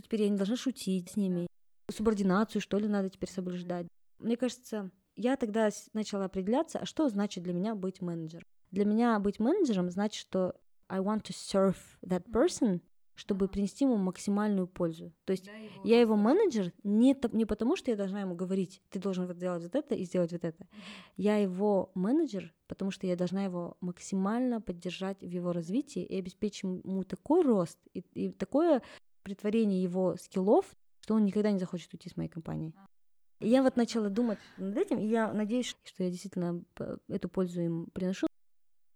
теперь 0.07 0.23
я 0.23 0.29
не 0.29 0.37
должна 0.37 0.57
шутить 0.57 1.11
с 1.11 1.17
ними, 1.17 1.49
субординацию, 1.91 2.63
что 2.63 2.79
ли, 2.79 2.87
надо 2.87 3.11
теперь 3.11 3.29
соблюдать. 3.29 3.89
Мне 4.21 4.37
кажется, 4.37 4.93
я 5.17 5.37
тогда 5.37 5.69
начала 5.95 6.27
определяться, 6.27 6.79
а 6.79 6.87
что 6.87 7.09
значит 7.09 7.43
для 7.43 7.53
меня 7.53 7.75
быть 7.75 8.01
менеджером. 8.01 8.47
Для 8.71 8.85
меня 8.85 9.19
быть 9.19 9.41
менеджером 9.41 9.91
значит, 9.91 10.21
что 10.21 10.55
I 10.89 11.01
want 11.01 11.25
to 11.25 11.33
serve 11.33 11.77
that 12.05 12.31
person, 12.31 12.81
чтобы 13.17 13.49
принести 13.49 13.85
ему 13.85 13.97
максимальную 13.97 14.69
пользу. 14.69 15.13
То 15.25 15.33
есть 15.33 15.47
да, 15.47 15.53
его 15.53 15.81
я 15.83 16.01
его 16.01 16.17
менеджер 16.17 16.73
не, 16.85 17.17
не 17.33 17.45
потому, 17.45 17.75
что 17.75 17.91
я 17.91 17.97
должна 17.97 18.21
ему 18.21 18.37
говорить, 18.37 18.83
ты 18.91 19.01
должен 19.01 19.27
вот 19.27 19.37
сделать 19.37 19.65
вот 19.65 19.75
это 19.75 19.97
и 19.97 20.05
сделать 20.05 20.31
вот 20.33 20.45
это. 20.45 20.69
Я 21.17 21.39
его 21.39 21.91
менеджер, 21.95 22.55
потому 22.69 22.93
что 22.93 23.09
я 23.09 23.17
должна 23.17 23.45
его 23.45 23.77
максимально 23.81 24.61
поддержать 24.61 25.21
в 25.21 25.31
его 25.31 25.53
развитии 25.53 26.05
и 26.05 26.19
обеспечить 26.19 26.63
ему 26.63 27.03
такой 27.03 27.43
рост 27.43 27.79
и, 27.93 28.05
и 28.15 28.31
такое 28.31 28.83
притворение 29.27 29.83
его 29.83 30.17
скиллов, 30.17 30.65
что 31.01 31.15
он 31.15 31.25
никогда 31.25 31.51
не 31.51 31.59
захочет 31.59 31.93
уйти 31.93 32.09
с 32.09 32.17
моей 32.17 32.29
компании. 32.29 32.73
Я 33.41 33.65
вот 33.65 33.77
начала 33.77 34.09
думать 34.09 34.39
над 34.57 34.79
этим, 34.79 35.01
и 35.01 35.07
я 35.09 35.33
надеюсь, 35.33 35.75
что 35.83 36.05
я 36.05 36.11
действительно 36.11 36.63
эту 37.09 37.29
пользу 37.29 37.61
им 37.61 37.87
приношу. 37.93 38.29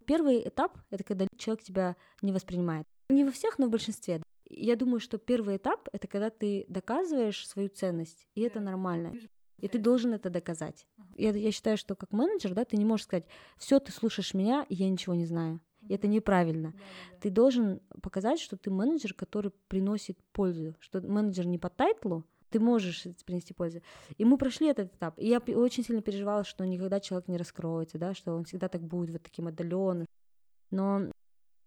Первый 0.07 0.49
этап— 0.49 0.79
это 0.91 1.03
когда 1.03 1.27
человек 1.37 1.65
тебя 1.65 1.97
не 2.23 2.31
воспринимает. 2.33 2.87
Не 3.09 3.25
во 3.25 3.33
всех, 3.33 3.59
но 3.59 3.67
в 3.67 3.71
большинстве. 3.71 4.23
Я 4.49 4.77
думаю, 4.77 5.01
что 5.01 5.19
первый 5.19 5.57
этап— 5.57 5.89
это 5.93 6.07
когда 6.07 6.31
ты 6.31 6.65
доказываешь 6.69 7.49
свою 7.49 7.69
ценность, 7.69 8.29
и 8.37 8.43
это 8.43 8.61
нормально. 8.61 9.15
И 9.59 9.67
ты 9.67 9.79
должен 9.79 10.15
это 10.15 10.31
доказать. 10.31 10.87
Я, 11.17 11.31
я 11.31 11.51
считаю, 11.51 11.77
что 11.77 11.97
как 11.97 12.13
менеджер, 12.13 12.55
да, 12.55 12.65
ты 12.65 12.77
не 12.77 12.85
можешь 12.85 13.07
сказать, 13.07 13.27
все, 13.59 13.81
ты 13.81 13.91
слушаешь 13.91 14.33
меня, 14.33 14.65
и 14.69 14.77
я 14.77 14.89
ничего 14.89 15.17
не 15.17 15.27
знаю. 15.27 15.61
Это 15.89 16.07
неправильно. 16.07 16.75
Ты 17.21 17.31
должен 17.31 17.81
показать, 18.03 18.41
что 18.41 18.57
ты 18.57 18.71
менеджер, 18.71 19.15
который 19.15 19.53
приносит 19.69 20.19
пользу, 20.33 20.75
что 20.79 21.01
менеджер 21.01 21.47
не 21.47 21.59
по 21.59 21.69
тайтлу, 21.69 22.25
ты 22.51 22.61
можешь 22.61 23.07
принести 23.25 23.55
пользу. 23.55 23.81
И 24.19 24.25
мы 24.25 24.37
прошли 24.37 24.69
этот 24.69 24.95
этап. 24.95 25.19
И 25.19 25.29
я 25.29 25.39
очень 25.39 25.85
сильно 25.85 26.03
переживала, 26.03 26.45
что 26.45 26.65
никогда 26.65 27.01
человек 27.01 27.29
не 27.29 27.37
раскроется, 27.37 27.99
да, 27.99 28.13
что 28.15 28.35
он 28.35 28.45
всегда 28.45 28.69
так 28.69 28.83
будет 28.83 29.11
вот 29.11 29.23
таким 29.23 29.47
отдаленным. 29.47 30.07
Но 30.71 31.11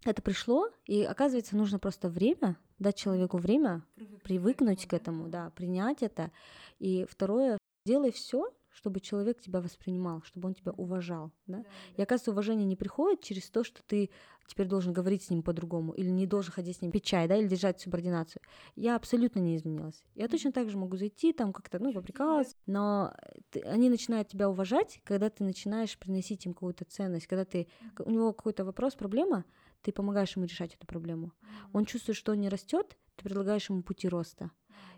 это 0.05 0.21
пришло, 0.21 0.69
и 0.85 1.03
оказывается, 1.03 1.55
нужно 1.55 1.79
просто 1.79 2.09
время, 2.09 2.57
дать 2.79 2.97
человеку 2.97 3.37
время, 3.37 3.85
привыкнуть, 3.95 4.23
привыкнуть 4.23 4.85
к 4.85 4.93
этому, 4.93 5.29
да, 5.29 5.49
принять 5.51 6.03
это. 6.03 6.31
И 6.79 7.05
второе, 7.09 7.57
делай 7.85 8.11
все, 8.11 8.53
чтобы 8.73 8.99
человек 8.99 9.41
тебя 9.41 9.61
воспринимал, 9.61 10.21
чтобы 10.23 10.47
он 10.47 10.53
тебя 10.53 10.71
уважал. 10.73 11.31
Да? 11.47 11.57
Да, 11.57 11.63
да. 11.63 11.69
И 11.97 12.01
оказывается, 12.01 12.31
уважение 12.31 12.65
не 12.65 12.75
приходит 12.75 13.21
через 13.21 13.49
то, 13.49 13.63
что 13.63 13.81
ты 13.83 14.09
теперь 14.47 14.67
должен 14.67 14.93
говорить 14.93 15.23
с 15.23 15.29
ним 15.29 15.41
по-другому, 15.41 15.93
или 15.93 16.09
не 16.09 16.27
должен 16.27 16.51
ходить 16.51 16.77
с 16.77 16.81
ним 16.81 16.91
пить 16.91 17.05
чай, 17.05 17.27
да, 17.27 17.37
или 17.37 17.47
держать 17.47 17.79
субординацию. 17.79 18.41
Я 18.75 18.95
абсолютно 18.95 19.39
не 19.39 19.55
изменилась. 19.55 20.03
Я 20.15 20.27
точно 20.27 20.51
так 20.51 20.69
же 20.69 20.77
могу 20.77 20.97
зайти, 20.97 21.33
там 21.33 21.53
как-то, 21.53 21.79
ну, 21.79 21.93
поприкалываться, 21.93 22.55
но 22.65 23.13
ты, 23.51 23.61
они 23.61 23.89
начинают 23.89 24.27
тебя 24.27 24.49
уважать, 24.49 24.99
когда 25.03 25.29
ты 25.29 25.43
начинаешь 25.43 25.97
приносить 25.97 26.45
им 26.45 26.53
какую-то 26.53 26.85
ценность, 26.85 27.27
когда 27.27 27.45
ты, 27.45 27.67
у 27.99 28.11
него 28.11 28.33
какой-то 28.33 28.65
вопрос, 28.65 28.95
проблема, 28.95 29.45
ты 29.81 29.91
помогаешь 29.91 30.35
ему 30.35 30.45
решать 30.45 30.75
эту 30.75 30.87
проблему. 30.87 31.31
Он 31.73 31.85
чувствует, 31.85 32.17
что 32.17 32.31
он 32.31 32.39
не 32.39 32.49
растет, 32.49 32.97
ты 33.15 33.23
предлагаешь 33.23 33.69
ему 33.69 33.83
пути 33.83 34.07
роста. 34.07 34.51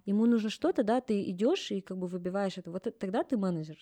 Ему 0.06 0.26
нужно 0.26 0.50
что-то, 0.50 0.84
да, 0.84 1.02
ты 1.02 1.24
идешь 1.30 1.72
и 1.72 1.82
как 1.82 1.98
бы 1.98 2.08
выбиваешь 2.08 2.58
это. 2.58 2.72
Вот 2.72 2.88
тогда 3.00 3.24
ты 3.24 3.38
менеджер. 3.38 3.78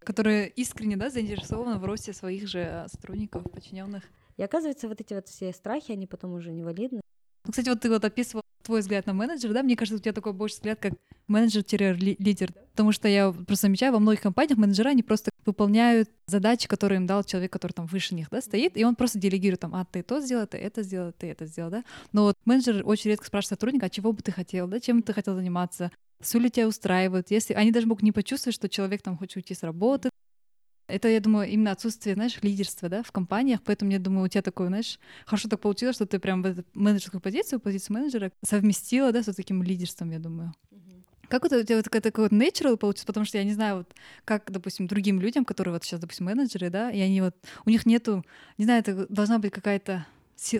Который 0.00 0.46
искренне, 0.46 0.96
да, 0.96 1.10
заинтересован 1.10 1.78
в 1.78 1.84
росте 1.84 2.12
своих 2.12 2.46
же 2.46 2.60
э, 2.60 2.88
сотрудников, 2.88 3.42
подчиненных. 3.50 4.04
И 4.36 4.42
оказывается, 4.42 4.88
вот 4.88 5.00
эти 5.00 5.14
вот 5.14 5.26
все 5.26 5.52
страхи, 5.52 5.92
они 5.92 6.06
потом 6.06 6.34
уже 6.34 6.52
невалидны. 6.52 7.00
Ну, 7.44 7.50
кстати, 7.50 7.68
вот 7.68 7.80
ты 7.80 7.88
вот 7.88 8.04
описывал 8.04 8.42
твой 8.66 8.80
взгляд 8.80 9.06
на 9.06 9.12
менеджера, 9.12 9.52
да? 9.52 9.62
Мне 9.62 9.76
кажется, 9.76 9.96
у 9.96 10.00
тебя 10.00 10.12
такой 10.12 10.32
больше 10.32 10.56
взгляд 10.56 10.78
как 10.80 10.92
менеджер-лидер. 11.28 12.52
Потому 12.72 12.92
что 12.92 13.08
я 13.08 13.32
просто 13.32 13.66
замечаю, 13.66 13.92
во 13.92 13.98
многих 13.98 14.20
компаниях 14.20 14.58
менеджера, 14.58 14.90
они 14.90 15.02
просто 15.02 15.30
выполняют 15.44 16.10
задачи, 16.26 16.68
которые 16.68 16.98
им 16.98 17.06
дал 17.06 17.24
человек, 17.24 17.52
который 17.52 17.72
там 17.72 17.86
выше 17.86 18.14
них, 18.14 18.28
да, 18.30 18.40
стоит, 18.40 18.76
и 18.76 18.84
он 18.84 18.96
просто 18.96 19.18
делегирует 19.18 19.60
там, 19.60 19.74
а 19.74 19.84
ты 19.84 20.02
то 20.02 20.20
сделал, 20.20 20.46
ты 20.46 20.58
это 20.58 20.82
сделал, 20.82 21.12
ты 21.12 21.28
это 21.28 21.46
сделал, 21.46 21.70
да. 21.70 21.84
Но 22.12 22.24
вот 22.24 22.36
менеджер 22.44 22.82
очень 22.84 23.10
редко 23.10 23.26
спрашивает 23.26 23.60
сотрудника, 23.60 23.86
а 23.86 23.90
чего 23.90 24.12
бы 24.12 24.22
ты 24.22 24.32
хотел, 24.32 24.66
да, 24.66 24.80
чем 24.80 25.02
ты 25.02 25.12
хотел 25.12 25.34
заниматься, 25.34 25.90
все 26.20 26.38
ли 26.38 26.50
тебя 26.50 26.66
устраивает, 26.66 27.30
если 27.30 27.54
они 27.54 27.70
даже 27.70 27.86
могут 27.86 28.02
не 28.02 28.12
почувствовать, 28.12 28.54
что 28.54 28.68
человек 28.68 29.02
там 29.02 29.16
хочет 29.16 29.36
уйти 29.36 29.54
с 29.54 29.62
работы, 29.62 30.10
это, 30.88 31.08
я 31.08 31.20
думаю, 31.20 31.48
именно 31.48 31.72
отсутствие, 31.72 32.14
знаешь, 32.14 32.38
лидерства, 32.42 32.88
да, 32.88 33.02
в 33.02 33.12
компаниях, 33.12 33.60
поэтому 33.62 33.90
я 33.90 33.98
думаю, 33.98 34.24
у 34.24 34.28
тебя 34.28 34.42
такое, 34.42 34.68
знаешь, 34.68 34.98
хорошо 35.24 35.48
так 35.48 35.60
получилось, 35.60 35.96
что 35.96 36.06
ты 36.06 36.18
прям 36.18 36.42
в 36.42 36.46
эту 36.46 36.64
менеджерскую 36.74 37.20
позицию, 37.20 37.60
позицию 37.60 37.94
менеджера 37.94 38.32
совместила, 38.44 39.12
да, 39.12 39.22
с 39.22 39.26
вот 39.26 39.36
таким 39.36 39.62
лидерством, 39.62 40.10
я 40.10 40.18
думаю. 40.18 40.54
Как 41.28 41.44
у 41.44 41.48
тебя 41.48 41.76
вот 41.76 41.90
такой 41.90 42.28
вот 42.28 42.32
natural 42.32 42.76
получится, 42.76 43.06
потому 43.06 43.26
что 43.26 43.38
я 43.38 43.44
не 43.44 43.52
знаю, 43.52 43.78
вот 43.78 43.92
как, 44.24 44.50
допустим, 44.50 44.86
другим 44.86 45.20
людям, 45.20 45.44
которые 45.44 45.74
вот 45.74 45.82
сейчас, 45.82 45.98
допустим, 45.98 46.26
менеджеры, 46.26 46.70
да, 46.70 46.90
и 46.90 47.00
они 47.00 47.20
вот, 47.20 47.34
у 47.64 47.70
них 47.70 47.84
нету, 47.84 48.24
не 48.58 48.64
знаю, 48.64 48.80
это 48.80 49.06
должна 49.08 49.40
быть 49.40 49.52
какая-то 49.52 50.06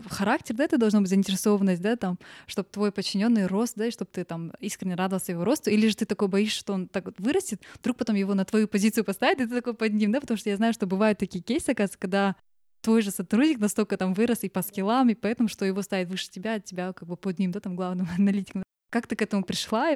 характер, 0.09 0.55
да, 0.55 0.65
это 0.65 0.79
должна 0.79 1.01
быть 1.01 1.11
заинтересованность, 1.11 1.83
да, 1.83 1.97
там, 1.97 2.19
чтобы 2.47 2.69
твой 2.71 2.93
подчиненный 2.93 3.47
рос, 3.47 3.75
да, 3.75 3.87
и 3.87 3.91
чтобы 3.91 4.11
ты 4.13 4.25
там 4.25 4.53
искренне 4.61 4.95
радовался 4.95 5.33
его 5.33 5.45
росту, 5.45 5.71
или 5.71 5.89
же 5.89 5.97
ты 5.97 6.07
такой 6.07 6.29
боишься, 6.29 6.61
что 6.61 6.73
он 6.73 6.89
так 6.89 7.05
вот 7.07 7.15
вырастет, 7.19 7.61
вдруг 7.81 7.97
потом 7.97 8.17
его 8.17 8.35
на 8.35 8.45
твою 8.45 8.69
позицию 8.69 9.05
поставит, 9.05 9.41
и 9.41 9.47
ты 9.47 9.55
такой 9.55 9.75
под 9.75 9.93
ним, 9.93 10.13
да, 10.13 10.21
потому 10.21 10.39
что 10.39 10.51
я 10.51 10.57
знаю, 10.57 10.73
что 10.73 10.87
бывают 10.87 11.19
такие 11.19 11.43
кейсы, 11.43 11.71
оказывается, 11.71 11.99
когда 11.99 12.37
твой 12.81 13.03
же 13.03 13.11
сотрудник 13.11 13.59
настолько 13.59 13.97
там 13.97 14.15
вырос 14.15 14.45
и 14.45 14.49
по 14.49 14.63
скиллам, 14.63 15.09
и 15.09 15.15
поэтому, 15.15 15.49
что 15.49 15.65
его 15.65 15.83
ставит 15.83 16.09
выше 16.09 16.31
тебя, 16.31 16.55
а 16.55 16.61
тебя 16.61 16.93
как 16.93 17.09
бы 17.09 17.17
под 17.17 17.39
ним, 17.39 17.51
да, 17.51 17.61
там 17.61 17.77
главным 17.77 18.09
аналитиком. 18.19 18.63
Как 18.91 19.07
ты 19.07 19.17
к 19.17 19.23
этому 19.23 19.43
пришла? 19.43 19.95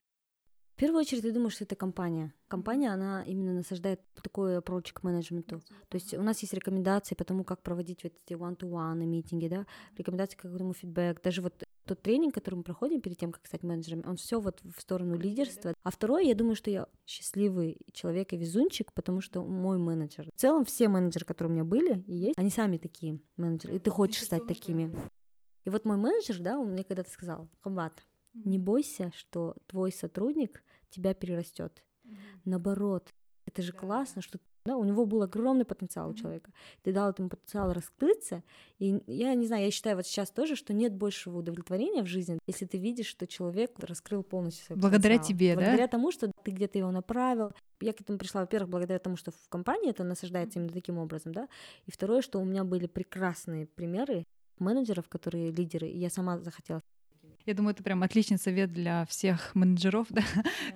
В 0.81 0.83
первую 0.83 1.01
очередь, 1.01 1.25
я 1.25 1.33
думаю, 1.33 1.51
что 1.51 1.65
это 1.65 1.77
компания. 1.77 2.33
Компания, 2.49 2.91
она 2.91 3.23
именно 3.25 3.53
насаждает 3.53 4.01
такой 4.15 4.57
approach 4.57 4.95
к 4.95 5.03
менеджменту. 5.03 5.61
То 5.91 5.97
есть 5.97 6.15
у 6.15 6.23
нас 6.23 6.41
есть 6.41 6.55
рекомендации 6.55 7.15
по 7.15 7.23
тому, 7.23 7.45
как 7.45 7.63
проводить 7.63 8.03
вот 8.03 8.15
эти 8.25 8.33
one-to-one 8.33 9.05
митинги, 9.05 9.49
да, 9.49 9.67
рекомендации 9.99 10.39
к 10.39 10.47
этому 10.47 10.73
фидбэк. 10.73 11.21
Даже 11.23 11.43
вот 11.43 11.65
тот 11.85 12.01
тренинг, 12.01 12.33
который 12.33 12.55
мы 12.55 12.63
проходим 12.63 13.03
перед 13.03 13.19
тем, 13.19 13.31
как 13.31 13.47
стать 13.47 13.63
менеджером, 13.63 14.05
он 14.07 14.17
все 14.17 14.41
вот 14.41 14.63
в 14.63 14.81
сторону 14.81 15.19
лидерства. 15.19 15.75
А 15.83 15.91
второе, 15.91 16.23
я 16.23 16.35
думаю, 16.35 16.57
что 16.57 16.71
я 16.71 16.87
счастливый 17.05 17.77
человек 17.93 18.33
и 18.33 18.39
везунчик, 18.39 18.95
потому 18.95 19.21
что 19.21 19.43
мой 19.45 19.77
менеджер. 19.77 20.31
В 20.35 20.41
целом 20.41 20.65
все 20.65 20.89
менеджеры, 20.89 21.27
которые 21.27 21.51
у 21.51 21.55
меня 21.57 21.65
были 21.65 22.03
и 22.07 22.15
есть, 22.15 22.39
они 22.39 22.49
сами 22.49 22.79
такие 22.79 23.21
менеджеры, 23.37 23.77
и 23.77 23.79
ты 23.79 23.91
хочешь 23.91 24.25
стать 24.25 24.47
такими. 24.47 24.97
И 25.67 25.69
вот 25.69 25.85
мой 25.85 25.99
менеджер, 25.99 26.39
да, 26.39 26.59
он 26.59 26.71
мне 26.71 26.85
когда-то 26.85 27.11
сказал, 27.11 27.51
Хамбат, 27.61 27.93
не 28.33 28.59
бойся, 28.59 29.13
что 29.15 29.57
твой 29.67 29.93
сотрудник 29.93 30.63
тебя 30.91 31.15
перерастет. 31.15 31.83
Mm-hmm. 32.05 32.17
Наоборот, 32.45 33.15
это 33.47 33.63
же 33.63 33.73
да. 33.73 33.79
классно, 33.79 34.23
что 34.23 34.39
да, 34.65 34.77
у 34.77 34.85
него 34.85 35.07
был 35.07 35.23
огромный 35.23 35.65
потенциал 35.65 36.09
mm-hmm. 36.09 36.13
у 36.13 36.17
человека. 36.17 36.53
Ты 36.83 36.93
дал 36.93 37.11
этому 37.11 37.31
потенциалу 37.31 37.73
раскрыться. 37.73 38.43
И 38.79 39.03
я 39.07 39.35
не 39.35 39.47
знаю, 39.47 39.65
я 39.65 39.71
считаю 39.71 39.97
вот 39.97 40.07
сейчас 40.07 40.31
тоже, 40.31 40.55
что 40.55 40.75
нет 40.75 40.95
большего 40.95 41.39
удовлетворения 41.39 42.03
в 42.03 42.07
жизни, 42.07 42.39
если 42.47 42.67
ты 42.67 42.77
видишь, 42.77 43.07
что 43.07 43.27
человек 43.27 43.79
раскрыл 43.79 44.23
полностью 44.23 44.67
свой 44.67 44.79
Благодаря 44.79 45.17
потенциал. 45.17 45.39
тебе, 45.39 45.47
Благодаря 45.55 45.67
да? 45.67 45.73
Благодаря 45.73 45.89
тому, 45.89 46.13
что 46.13 46.31
ты 46.45 46.51
где-то 46.51 46.79
его 46.79 46.91
направил. 46.91 47.53
Я 47.81 47.95
к 47.95 48.01
этому 48.03 48.19
пришла, 48.19 48.43
во-первых, 48.43 48.71
благодаря 48.71 48.99
тому, 48.99 49.17
что 49.17 49.31
в 49.31 49.49
компании 49.49 49.91
это 49.91 50.05
насаждается 50.05 50.59
именно 50.59 50.73
таким 50.73 50.99
образом, 50.99 51.33
да. 51.33 51.49
И 51.87 51.91
второе, 51.91 52.21
что 52.21 52.39
у 52.39 52.45
меня 52.45 52.63
были 52.63 52.87
прекрасные 52.87 53.67
примеры 53.67 54.27
менеджеров, 54.59 55.09
которые 55.09 55.51
лидеры, 55.51 55.89
и 55.89 55.99
я 55.99 56.11
сама 56.11 56.39
захотела 56.39 56.83
я 57.47 57.55
думаю, 57.55 57.73
это 57.73 57.83
прям 57.83 58.03
отличный 58.03 58.39
совет 58.39 58.73
для 58.73 59.07
всех 59.07 59.55
менеджеров, 59.55 60.07
да, 60.11 60.23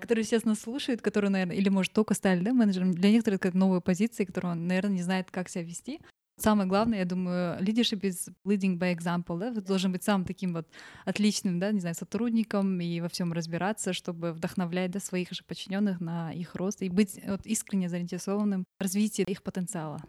которые 0.00 0.24
сейчас 0.24 0.44
нас 0.44 0.61
слушают, 0.61 1.03
которые, 1.03 1.31
наверное, 1.31 1.57
или, 1.57 1.68
может, 1.68 1.92
только 1.92 2.14
стали 2.14 2.40
да, 2.40 2.53
менеджером. 2.53 2.92
Для 2.92 3.11
некоторых 3.11 3.35
это 3.40 3.48
как 3.48 3.55
новые 3.55 3.81
позиции, 3.81 4.24
которые 4.24 4.53
он, 4.53 4.66
наверное, 4.66 4.96
не 4.96 5.03
знает, 5.03 5.31
как 5.31 5.48
себя 5.48 5.64
вести. 5.64 6.00
Самое 6.36 6.68
главное, 6.68 6.98
я 6.98 7.04
думаю, 7.04 7.60
leadership 7.60 8.00
is 8.00 8.32
leading 8.44 8.76
by 8.76 8.92
example, 8.92 9.38
да, 9.38 9.54
ты 9.54 9.60
должен 9.60 9.92
быть 9.92 10.02
самым 10.02 10.26
таким 10.26 10.52
вот 10.52 10.66
отличным, 11.04 11.60
да, 11.60 11.70
не 11.70 11.78
знаю, 11.80 11.94
сотрудником 11.94 12.80
и 12.80 13.00
во 13.00 13.08
всем 13.08 13.32
разбираться, 13.32 13.92
чтобы 13.92 14.32
вдохновлять, 14.32 14.90
да, 14.90 14.98
своих 14.98 15.30
же 15.30 15.44
подчиненных 15.44 16.00
на 16.00 16.32
их 16.32 16.56
рост 16.56 16.82
и 16.82 16.88
быть 16.88 17.20
вот, 17.24 17.46
искренне 17.46 17.88
заинтересованным 17.88 18.64
в 18.78 18.82
развитии 18.82 19.22
их 19.28 19.44
потенциала. 19.44 20.02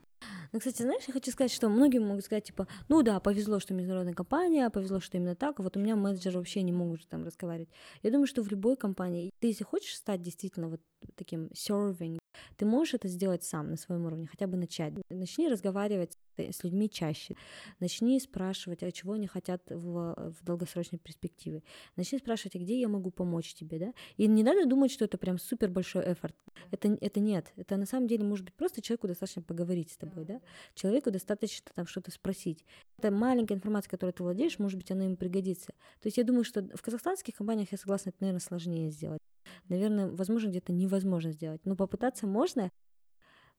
Ну, 0.52 0.60
кстати, 0.60 0.82
знаешь, 0.82 1.04
я 1.08 1.14
хочу 1.14 1.32
сказать, 1.32 1.52
что 1.52 1.70
многие 1.70 2.00
могут 2.00 2.26
сказать, 2.26 2.46
типа, 2.46 2.68
ну 2.88 3.04
да, 3.04 3.20
повезло, 3.20 3.60
что 3.60 3.74
международная 3.74 4.14
компания, 4.14 4.70
повезло, 4.70 5.00
что 5.00 5.18
именно 5.18 5.36
так, 5.36 5.60
вот 5.60 5.78
у 5.78 5.80
меня 5.80 5.96
менеджеры 5.96 6.38
вообще 6.38 6.64
не 6.64 6.72
могут 6.72 7.08
там 7.08 7.24
разговаривать. 7.24 7.70
Я 8.02 8.12
думаю, 8.12 8.26
что 8.26 8.42
в 8.42 8.50
любой 8.50 8.78
компании, 8.78 9.32
ты 9.40 9.48
если 9.48 9.64
хочешь 9.64 9.96
стать 9.96 10.22
действительно 10.22 10.70
вот 10.70 10.82
таким 11.16 11.50
serving, 11.54 12.18
ты 12.58 12.66
можешь 12.66 12.94
это 12.94 13.08
сделать 13.08 13.44
сам 13.44 13.70
на 13.70 13.78
своем 13.78 14.06
уровне, 14.06 14.28
хотя 14.28 14.48
бы 14.48 14.58
начать. 14.58 14.94
Начни 15.10 15.48
разговаривать 15.48 16.18
с 16.38 16.64
людьми 16.64 16.90
чаще. 16.90 17.36
Начни 17.80 18.20
спрашивать, 18.20 18.84
а 18.84 18.92
чего 18.92 19.14
они 19.14 19.28
хотят 19.28 19.62
в, 19.70 20.34
в 20.40 20.44
долгосрочной 20.44 21.00
перспективе. 21.00 21.64
Начни 21.96 22.20
спрашивать, 22.20 22.56
а 22.56 22.60
где 22.60 22.80
я 22.80 22.88
могу 22.88 23.12
помочь 23.12 23.54
тебе, 23.54 23.80
да? 23.80 23.94
И 24.18 24.28
не 24.28 24.44
надо 24.44 24.66
думать, 24.66 24.92
что 24.92 25.06
это 25.06 25.18
прям 25.18 25.38
супер 25.40 25.70
большой 25.70 26.14
эфорт. 26.14 26.36
Это, 26.72 26.98
это 27.02 27.20
нет. 27.20 27.52
Это 27.56 27.78
на 27.78 27.86
самом 27.86 28.08
деле 28.08 28.24
может 28.24 28.46
быть 28.46 28.54
просто 28.54 28.82
человеку 28.82 29.08
достаточно 29.08 29.42
поговорить 29.42 29.92
с 29.92 29.98
тобой, 29.98 30.26
да? 30.26 30.42
Человеку 30.74 31.12
достаточно 31.12 31.72
там 31.74 31.88
что-то 31.88 32.12
спросить. 32.12 32.66
Это 32.98 33.12
маленькая 33.12 33.56
информация, 33.56 33.90
которой 33.90 34.12
ты 34.12 34.24
владеешь, 34.24 34.60
может 34.60 34.78
быть, 34.78 34.92
она 34.92 35.06
им 35.06 35.16
пригодится. 35.16 35.74
То 36.02 36.08
есть 36.08 36.18
я 36.18 36.24
думаю, 36.24 36.44
что 36.44 36.62
в 36.74 36.82
казахстанских 36.82 37.36
компаниях, 37.36 37.72
я 37.72 37.78
согласна, 37.78 38.10
это, 38.10 38.18
наверное, 38.22 38.40
сложнее 38.40 38.90
сделать. 38.92 39.22
Наверное, 39.70 40.08
возможно, 40.08 40.50
где-то 40.50 40.72
невозможно 40.72 41.32
сделать. 41.32 41.62
Но 41.66 41.76
попытаться 41.76 42.28
можно, 42.28 42.72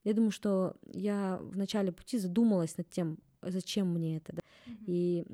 я 0.03 0.13
думаю, 0.13 0.31
что 0.31 0.75
я 0.93 1.39
в 1.41 1.57
начале 1.57 1.91
пути 1.91 2.17
задумалась 2.17 2.77
над 2.77 2.89
тем, 2.89 3.19
зачем 3.41 3.93
мне 3.93 4.17
это. 4.17 4.33
Да? 4.33 4.41
Mm-hmm. 4.41 4.83
И 4.87 5.25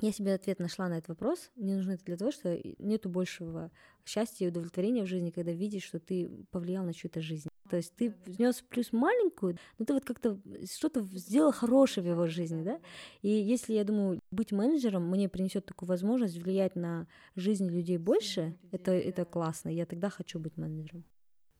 я 0.00 0.12
себе 0.12 0.34
ответ 0.34 0.60
нашла 0.60 0.88
на 0.88 0.98
этот 0.98 1.08
вопрос. 1.08 1.50
Мне 1.56 1.74
нужно 1.74 1.92
это 1.92 2.04
для 2.04 2.16
того, 2.16 2.30
что 2.30 2.60
нету 2.78 3.08
большего 3.08 3.72
счастья 4.04 4.44
и 4.44 4.48
удовлетворения 4.48 5.02
в 5.02 5.08
жизни, 5.08 5.30
когда 5.30 5.50
видишь, 5.50 5.82
что 5.82 5.98
ты 5.98 6.30
повлиял 6.50 6.84
на 6.84 6.94
чью-то 6.94 7.20
жизнь. 7.20 7.48
То 7.68 7.76
есть 7.76 7.94
ты 7.96 8.14
внес 8.24 8.62
плюс 8.68 8.92
маленькую, 8.92 9.58
но 9.78 9.84
ты 9.84 9.92
вот 9.92 10.04
как-то 10.04 10.40
что-то 10.70 11.02
сделал 11.02 11.52
хорошее 11.52 12.06
в 12.06 12.10
его 12.10 12.26
жизни, 12.26 12.62
да? 12.62 12.80
И 13.22 13.28
если, 13.28 13.74
я 13.74 13.84
думаю, 13.84 14.20
быть 14.30 14.52
менеджером 14.52 15.10
мне 15.10 15.28
принесет 15.28 15.66
такую 15.66 15.88
возможность 15.88 16.38
влиять 16.38 16.76
на 16.76 17.06
жизнь 17.34 17.68
людей 17.68 17.98
больше, 17.98 18.56
это, 18.70 18.92
это 18.92 19.24
классно. 19.24 19.68
Я 19.68 19.84
тогда 19.84 20.08
хочу 20.10 20.38
быть 20.38 20.56
менеджером. 20.56 21.04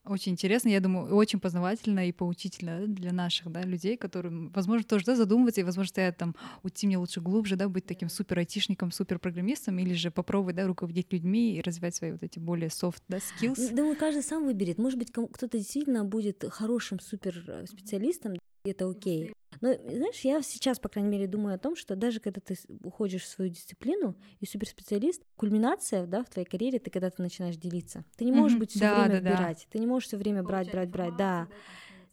Очень 0.09 0.33
интересно, 0.33 0.71
я 0.71 0.81
думаю, 0.81 1.15
очень 1.15 1.39
познавательно 1.39 2.09
и 2.09 2.13
поучительно 2.13 2.87
для 2.87 3.13
наших 3.13 3.53
да, 3.53 3.63
людей, 3.63 3.99
которые, 3.99 4.51
возможно, 4.55 4.85
тоже 4.85 5.05
да, 5.05 5.15
задумываться 5.15 5.61
и, 5.61 5.65
возможно, 5.65 5.89
стоят 5.89 6.17
там, 6.17 6.35
уйти 6.63 6.87
мне 6.87 6.97
лучше 6.97 7.21
глубже, 7.21 7.57
да, 7.57 7.69
быть 7.69 7.85
таким 7.85 8.09
супер 8.09 8.39
айтишником, 8.39 8.91
супер 8.91 9.19
программистом, 9.19 9.79
или 9.79 9.93
же 9.93 10.11
попробовать 10.11 10.57
да, 10.57 10.67
руководить 10.67 11.13
людьми 11.13 11.57
и 11.57 11.61
развивать 11.61 11.95
свои 11.95 12.13
вот 12.13 12.23
эти 12.23 12.39
более 12.39 12.69
soft 12.69 13.03
да, 13.09 13.19
skills. 13.19 13.75
Думаю, 13.75 13.97
каждый 13.97 14.23
сам 14.23 14.47
выберет. 14.47 14.79
Может 14.79 14.99
быть, 14.99 15.13
кто-то 15.13 15.59
действительно 15.59 16.05
будет 16.05 16.45
хорошим 16.51 17.01
супер 17.01 17.67
специалистом, 17.69 18.35
и 18.35 18.71
это 18.71 18.89
окей. 18.89 19.33
Но, 19.61 19.75
знаешь, 19.75 20.21
я 20.21 20.43
сейчас, 20.43 20.79
по 20.79 20.89
крайней 20.89 21.11
мере, 21.11 21.27
думаю 21.27 21.55
о 21.55 21.59
том, 21.59 21.77
что 21.77 21.97
даже 21.97 22.21
когда 22.21 22.41
ты 22.41 22.57
уходишь 22.83 23.23
в 23.23 23.29
свою 23.29 23.51
дисциплину 23.51 24.17
и 24.41 24.47
суперспециалист, 24.47 25.23
кульминация, 25.37 26.07
да, 26.07 26.23
в 26.23 26.31
твоей 26.31 26.47
карьере, 26.47 26.79
ты 26.79 26.91
когда 26.91 27.11
ты 27.11 27.23
начинаешь 27.23 27.57
делиться. 27.57 28.05
Ты 28.17 28.25
не 28.25 28.33
можешь 28.33 28.57
mm-hmm. 28.57 28.61
быть 28.61 28.71
все 28.71 28.81
да, 28.81 29.05
время 29.05 29.21
да, 29.21 29.31
выбирать. 29.31 29.59
Да. 29.65 29.73
Ты 29.73 29.79
не 29.79 29.87
можешь 29.87 30.09
все 30.09 30.17
время 30.17 30.43
брать, 30.43 30.71
брать, 30.71 30.91
брать. 30.91 31.17
Да 31.17 31.49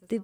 ты 0.08 0.22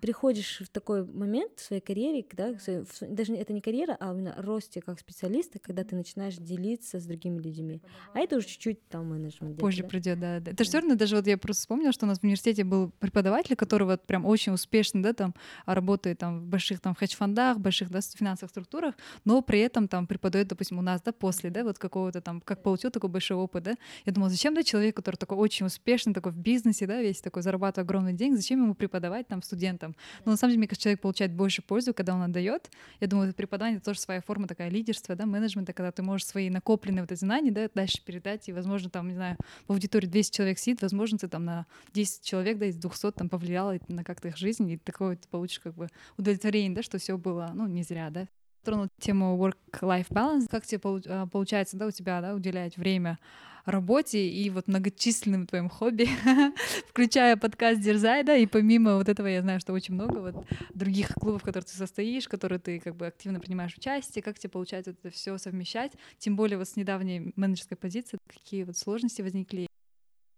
приходишь 0.00 0.62
в 0.64 0.68
такой 0.68 1.04
момент 1.04 1.52
в 1.56 1.60
своей 1.60 1.82
карьере, 1.82 2.22
когда 2.22 2.52
даже 3.00 3.34
это 3.34 3.52
не 3.52 3.60
карьера, 3.60 3.96
а 4.00 4.12
именно 4.12 4.34
росте 4.38 4.80
как 4.80 4.98
специалиста, 5.00 5.58
когда 5.58 5.84
ты 5.84 5.96
начинаешь 5.96 6.36
делиться 6.36 7.00
с 7.00 7.04
другими 7.04 7.40
людьми. 7.40 7.82
А 8.14 8.20
это 8.20 8.36
уже 8.36 8.46
чуть-чуть 8.46 8.88
там 8.88 9.10
менеджмент. 9.10 9.58
Позже 9.58 9.82
да? 9.82 9.88
придет, 9.88 10.20
да, 10.20 10.40
да. 10.40 10.52
Это 10.52 10.64
же 10.64 10.70
все 10.70 10.78
равно 10.80 10.94
даже 10.94 11.16
вот 11.16 11.26
я 11.26 11.36
просто 11.36 11.62
вспомнила, 11.62 11.92
что 11.92 12.06
у 12.06 12.08
нас 12.08 12.20
в 12.20 12.24
университете 12.24 12.64
был 12.64 12.90
преподаватель, 12.98 13.56
который 13.56 13.84
вот 13.84 14.06
прям 14.06 14.24
очень 14.24 14.52
успешно, 14.52 15.02
да, 15.02 15.12
там 15.12 15.34
работает 15.66 16.18
там 16.18 16.40
в 16.40 16.46
больших 16.46 16.80
там 16.80 16.94
хедж-фондах, 16.94 17.58
больших 17.58 17.90
да, 17.90 18.00
финансовых 18.00 18.50
структурах, 18.50 18.94
но 19.24 19.42
при 19.42 19.60
этом 19.60 19.88
там 19.88 20.06
преподает, 20.06 20.48
допустим, 20.48 20.78
у 20.78 20.82
нас, 20.82 21.02
да, 21.02 21.12
после, 21.12 21.50
да, 21.50 21.64
вот 21.64 21.78
какого-то 21.78 22.20
там, 22.20 22.40
как 22.40 22.62
получил 22.62 22.90
такой 22.90 23.10
большой 23.10 23.36
опыт, 23.36 23.64
да. 23.64 23.74
Я 24.04 24.12
думала, 24.12 24.30
зачем, 24.30 24.54
да, 24.54 24.62
человек, 24.62 24.96
который 24.96 25.16
такой 25.16 25.36
очень 25.36 25.66
успешный, 25.66 26.14
такой 26.14 26.32
в 26.32 26.38
бизнесе, 26.38 26.86
да, 26.86 27.00
весь 27.00 27.20
такой 27.20 27.42
зарабатывает 27.42 27.88
огромный 27.88 28.12
деньги, 28.12 28.36
зачем 28.36 28.62
ему 28.62 28.74
преподавать 28.74 29.17
преподавать 29.18 29.28
там 29.28 29.42
студентам. 29.42 29.94
Но 30.24 30.32
на 30.32 30.36
самом 30.36 30.52
деле, 30.52 30.58
мне 30.58 30.68
кажется, 30.68 30.84
человек 30.84 31.00
получает 31.00 31.32
больше 31.32 31.62
пользы, 31.62 31.92
когда 31.92 32.14
он 32.14 32.22
отдает. 32.22 32.70
Я 33.00 33.06
думаю, 33.06 33.28
это 33.28 33.36
преподавание 33.36 33.80
тоже 33.80 34.00
своя 34.00 34.20
форма 34.20 34.46
такая 34.46 34.70
лидерства, 34.70 35.14
да, 35.14 35.26
менеджмента, 35.26 35.72
когда 35.72 35.90
ты 35.92 36.02
можешь 36.02 36.26
свои 36.26 36.50
накопленные 36.50 37.02
вот 37.02 37.12
эти 37.12 37.20
знания, 37.20 37.50
да, 37.50 37.68
дальше 37.74 38.02
передать, 38.04 38.48
и, 38.48 38.52
возможно, 38.52 38.90
там, 38.90 39.08
не 39.08 39.14
знаю, 39.14 39.36
в 39.66 39.72
аудитории 39.72 40.06
200 40.06 40.36
человек 40.36 40.58
сидит, 40.58 40.82
возможно, 40.82 41.18
ты 41.18 41.28
там 41.28 41.44
на 41.44 41.66
10 41.92 42.22
человек, 42.22 42.58
да, 42.58 42.66
из 42.66 42.76
200 42.76 43.12
там 43.12 43.28
повлиял 43.28 43.72
на 43.88 44.04
как-то 44.04 44.28
их 44.28 44.36
жизнь, 44.36 44.70
и 44.70 44.76
такое 44.78 45.16
ты 45.16 45.28
получишь 45.28 45.60
как 45.60 45.74
бы 45.74 45.88
удовлетворение, 46.16 46.74
да, 46.74 46.82
что 46.82 46.98
все 46.98 47.16
было, 47.18 47.50
ну, 47.54 47.66
не 47.66 47.82
зря, 47.82 48.10
да. 48.10 48.28
Тронул 48.68 48.88
тему 48.98 49.38
work-life 49.38 50.10
balance. 50.10 50.46
Как 50.50 50.66
тебе 50.66 50.78
а, 51.06 51.26
получается, 51.26 51.78
да, 51.78 51.86
у 51.86 51.90
тебя, 51.90 52.20
да, 52.20 52.34
уделять 52.34 52.76
время 52.76 53.18
работе 53.64 54.28
и 54.28 54.50
вот 54.50 54.68
многочисленным 54.68 55.46
твоим 55.46 55.70
хобби, 55.70 56.06
включая 56.86 57.38
подкаст 57.38 57.80
Дерзай, 57.80 58.24
да, 58.24 58.36
и 58.36 58.44
помимо 58.44 58.96
вот 58.96 59.08
этого 59.08 59.26
я 59.26 59.40
знаю, 59.40 59.58
что 59.60 59.72
очень 59.72 59.94
много 59.94 60.18
вот 60.18 60.46
других 60.74 61.14
клубов, 61.14 61.40
в 61.40 61.44
которых 61.46 61.64
ты 61.64 61.78
состоишь, 61.78 62.26
в 62.26 62.28
которые 62.28 62.58
ты 62.58 62.78
как 62.78 62.94
бы 62.94 63.06
активно 63.06 63.40
принимаешь 63.40 63.74
участие, 63.74 64.22
как 64.22 64.38
тебе 64.38 64.50
получается 64.50 64.90
это 64.90 65.08
все 65.08 65.38
совмещать, 65.38 65.92
тем 66.18 66.36
более 66.36 66.58
вот 66.58 66.68
с 66.68 66.76
недавней 66.76 67.32
менеджерской 67.36 67.78
позиции, 67.78 68.18
какие 68.26 68.64
вот 68.64 68.76
сложности 68.76 69.22
возникли? 69.22 69.66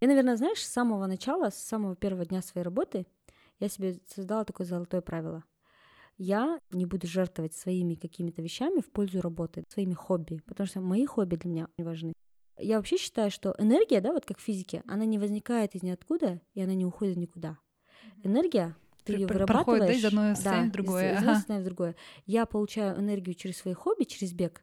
Я, 0.00 0.06
наверное, 0.06 0.36
знаешь, 0.36 0.64
с 0.64 0.70
самого 0.70 1.06
начала, 1.06 1.50
с 1.50 1.56
самого 1.56 1.96
первого 1.96 2.24
дня 2.26 2.42
своей 2.42 2.64
работы 2.64 3.08
я 3.58 3.68
себе 3.68 3.98
создала 4.06 4.44
такое 4.44 4.68
золотое 4.68 5.00
правило. 5.00 5.42
Я 6.22 6.61
не 6.70 6.85
буду 6.85 7.06
жертвовать 7.06 7.54
своими 7.54 7.94
какими-то 7.94 8.42
вещами 8.42 8.83
в 8.83 8.90
пользу 8.90 9.22
работы, 9.22 9.64
своими 9.72 9.94
хобби, 9.94 10.42
потому 10.46 10.66
что 10.66 10.83
мои 10.83 11.06
хобби 11.06 11.37
для 11.37 11.50
меня 11.50 11.68
важны. 11.78 12.12
Я 12.59 12.76
вообще 12.76 12.98
считаю, 12.98 13.30
что 13.30 13.54
энергия, 13.56 14.02
да, 14.02 14.12
вот 14.12 14.26
как 14.26 14.37
в 14.37 14.42
физике, 14.42 14.83
она 14.87 15.06
не 15.06 15.18
возникает 15.18 15.74
из 15.74 15.83
ниоткуда, 15.83 16.42
и 16.52 16.61
она 16.61 16.74
не 16.74 16.85
уходит 16.85 17.16
никуда. 17.16 17.56
Энергия, 18.22 18.76
ты 19.04 19.14
ее 19.14 19.26
вырабатываешь. 19.26 19.64
Проходит, 19.64 19.87
да, 19.87 19.92
из 19.94 20.04
одной 20.04 20.35
состояния 20.35 20.64
да, 20.64 20.68
в 20.68 20.72
другое. 20.72 21.14
Из, 21.14 21.22
из 21.22 21.26
ага. 21.26 21.59
в 21.59 21.64
другое. 21.64 21.96
Я 22.26 22.44
получаю 22.44 23.00
энергию 23.00 23.35
через 23.35 23.56
свои 23.56 23.72
хобби, 23.72 24.04
через 24.04 24.35
бег. 24.35 24.62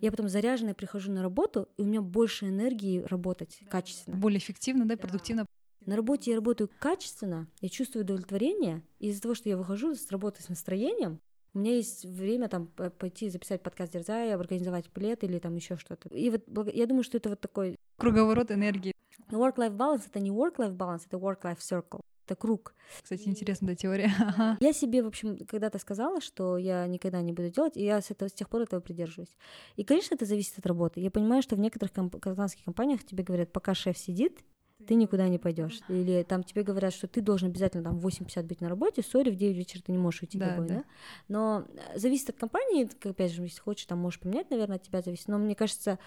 Я 0.00 0.10
потом 0.10 0.28
заряженная 0.28 0.74
прихожу 0.74 1.12
на 1.12 1.22
работу, 1.22 1.68
и 1.76 1.82
у 1.82 1.86
меня 1.86 2.02
больше 2.02 2.48
энергии 2.48 3.02
работать 3.02 3.60
качественно. 3.70 4.16
Более 4.16 4.38
эффективно, 4.38 4.86
да, 4.86 4.96
продуктивно. 4.96 5.46
На 5.86 5.94
работе 5.94 6.32
я 6.32 6.36
работаю 6.36 6.68
качественно, 6.80 7.46
я 7.60 7.68
чувствую 7.68 8.04
удовлетворение, 8.04 8.82
и 8.98 9.08
из-за 9.08 9.22
того, 9.22 9.34
что 9.36 9.48
я 9.48 9.56
выхожу 9.56 9.94
с 9.94 10.10
работы 10.10 10.42
с 10.42 10.48
настроением, 10.48 11.20
у 11.54 11.60
меня 11.60 11.76
есть 11.76 12.04
время 12.04 12.48
там 12.48 12.66
пойти 12.66 13.30
записать 13.30 13.62
подкаст 13.62 13.92
Дерзая, 13.92 14.36
организовать 14.36 14.90
плед 14.90 15.22
или 15.22 15.38
там 15.38 15.54
еще 15.54 15.76
что-то. 15.76 16.08
И 16.08 16.28
вот 16.28 16.42
я 16.74 16.86
думаю, 16.86 17.04
что 17.04 17.16
это 17.16 17.30
вот 17.30 17.40
такой... 17.40 17.78
Круговорот 17.98 18.50
энергии. 18.50 18.92
Work-life 19.30 19.76
balance— 19.76 20.02
это 20.08 20.18
не 20.18 20.30
work-life 20.30 20.76
balance, 20.76 21.02
это 21.06 21.18
work-life 21.18 21.58
circle. 21.58 22.00
Это 22.26 22.34
круг. 22.34 22.74
Кстати, 23.02 23.28
интересная 23.28 23.76
теория. 23.76 24.12
Я 24.60 24.72
себе, 24.72 25.04
в 25.04 25.06
общем, 25.06 25.38
когда-то 25.46 25.78
сказала, 25.78 26.20
что 26.20 26.58
я 26.58 26.84
никогда 26.88 27.22
не 27.22 27.32
буду 27.32 27.50
делать, 27.50 27.76
и 27.76 27.84
я 27.84 28.00
с, 28.02 28.10
этого, 28.10 28.28
с 28.28 28.32
тех 28.32 28.48
пор 28.48 28.62
этого 28.62 28.80
придерживаюсь. 28.80 29.36
И, 29.76 29.84
конечно, 29.84 30.16
это 30.16 30.24
зависит 30.24 30.58
от 30.58 30.66
работы. 30.66 30.98
Я 30.98 31.12
понимаю, 31.12 31.42
что 31.42 31.54
в 31.54 31.60
некоторых 31.60 31.92
комп- 31.92 32.18
казахстанских 32.18 32.64
компаниях 32.64 33.04
тебе 33.04 33.22
говорят, 33.22 33.52
пока 33.52 33.74
шеф 33.74 33.96
сидит, 33.96 34.42
ты 34.86 34.94
никуда 34.94 35.28
не 35.28 35.38
пойдешь. 35.38 35.80
Или 35.88 36.22
там 36.22 36.42
тебе 36.42 36.62
говорят, 36.62 36.92
что 36.92 37.06
ты 37.06 37.20
должен 37.20 37.48
обязательно 37.48 37.84
там 37.84 37.98
в 37.98 38.06
8.50 38.06 38.42
быть 38.44 38.60
на 38.60 38.68
работе, 38.68 39.02
сори, 39.02 39.30
в 39.30 39.36
9 39.36 39.56
вечера 39.56 39.82
ты 39.82 39.92
не 39.92 39.98
можешь 39.98 40.22
уйти 40.22 40.38
да, 40.38 40.50
домой, 40.50 40.68
да. 40.68 40.74
да? 40.74 40.84
Но 41.28 41.66
э, 41.68 41.98
зависит 41.98 42.30
от 42.30 42.36
компании, 42.36 42.88
опять 43.04 43.32
же, 43.32 43.42
если 43.42 43.60
хочешь, 43.60 43.86
там 43.86 43.98
можешь 43.98 44.20
поменять, 44.20 44.50
наверное, 44.50 44.76
от 44.76 44.82
тебя 44.82 45.02
зависит. 45.02 45.28
Но 45.28 45.38
мне 45.38 45.54
кажется, 45.54 45.98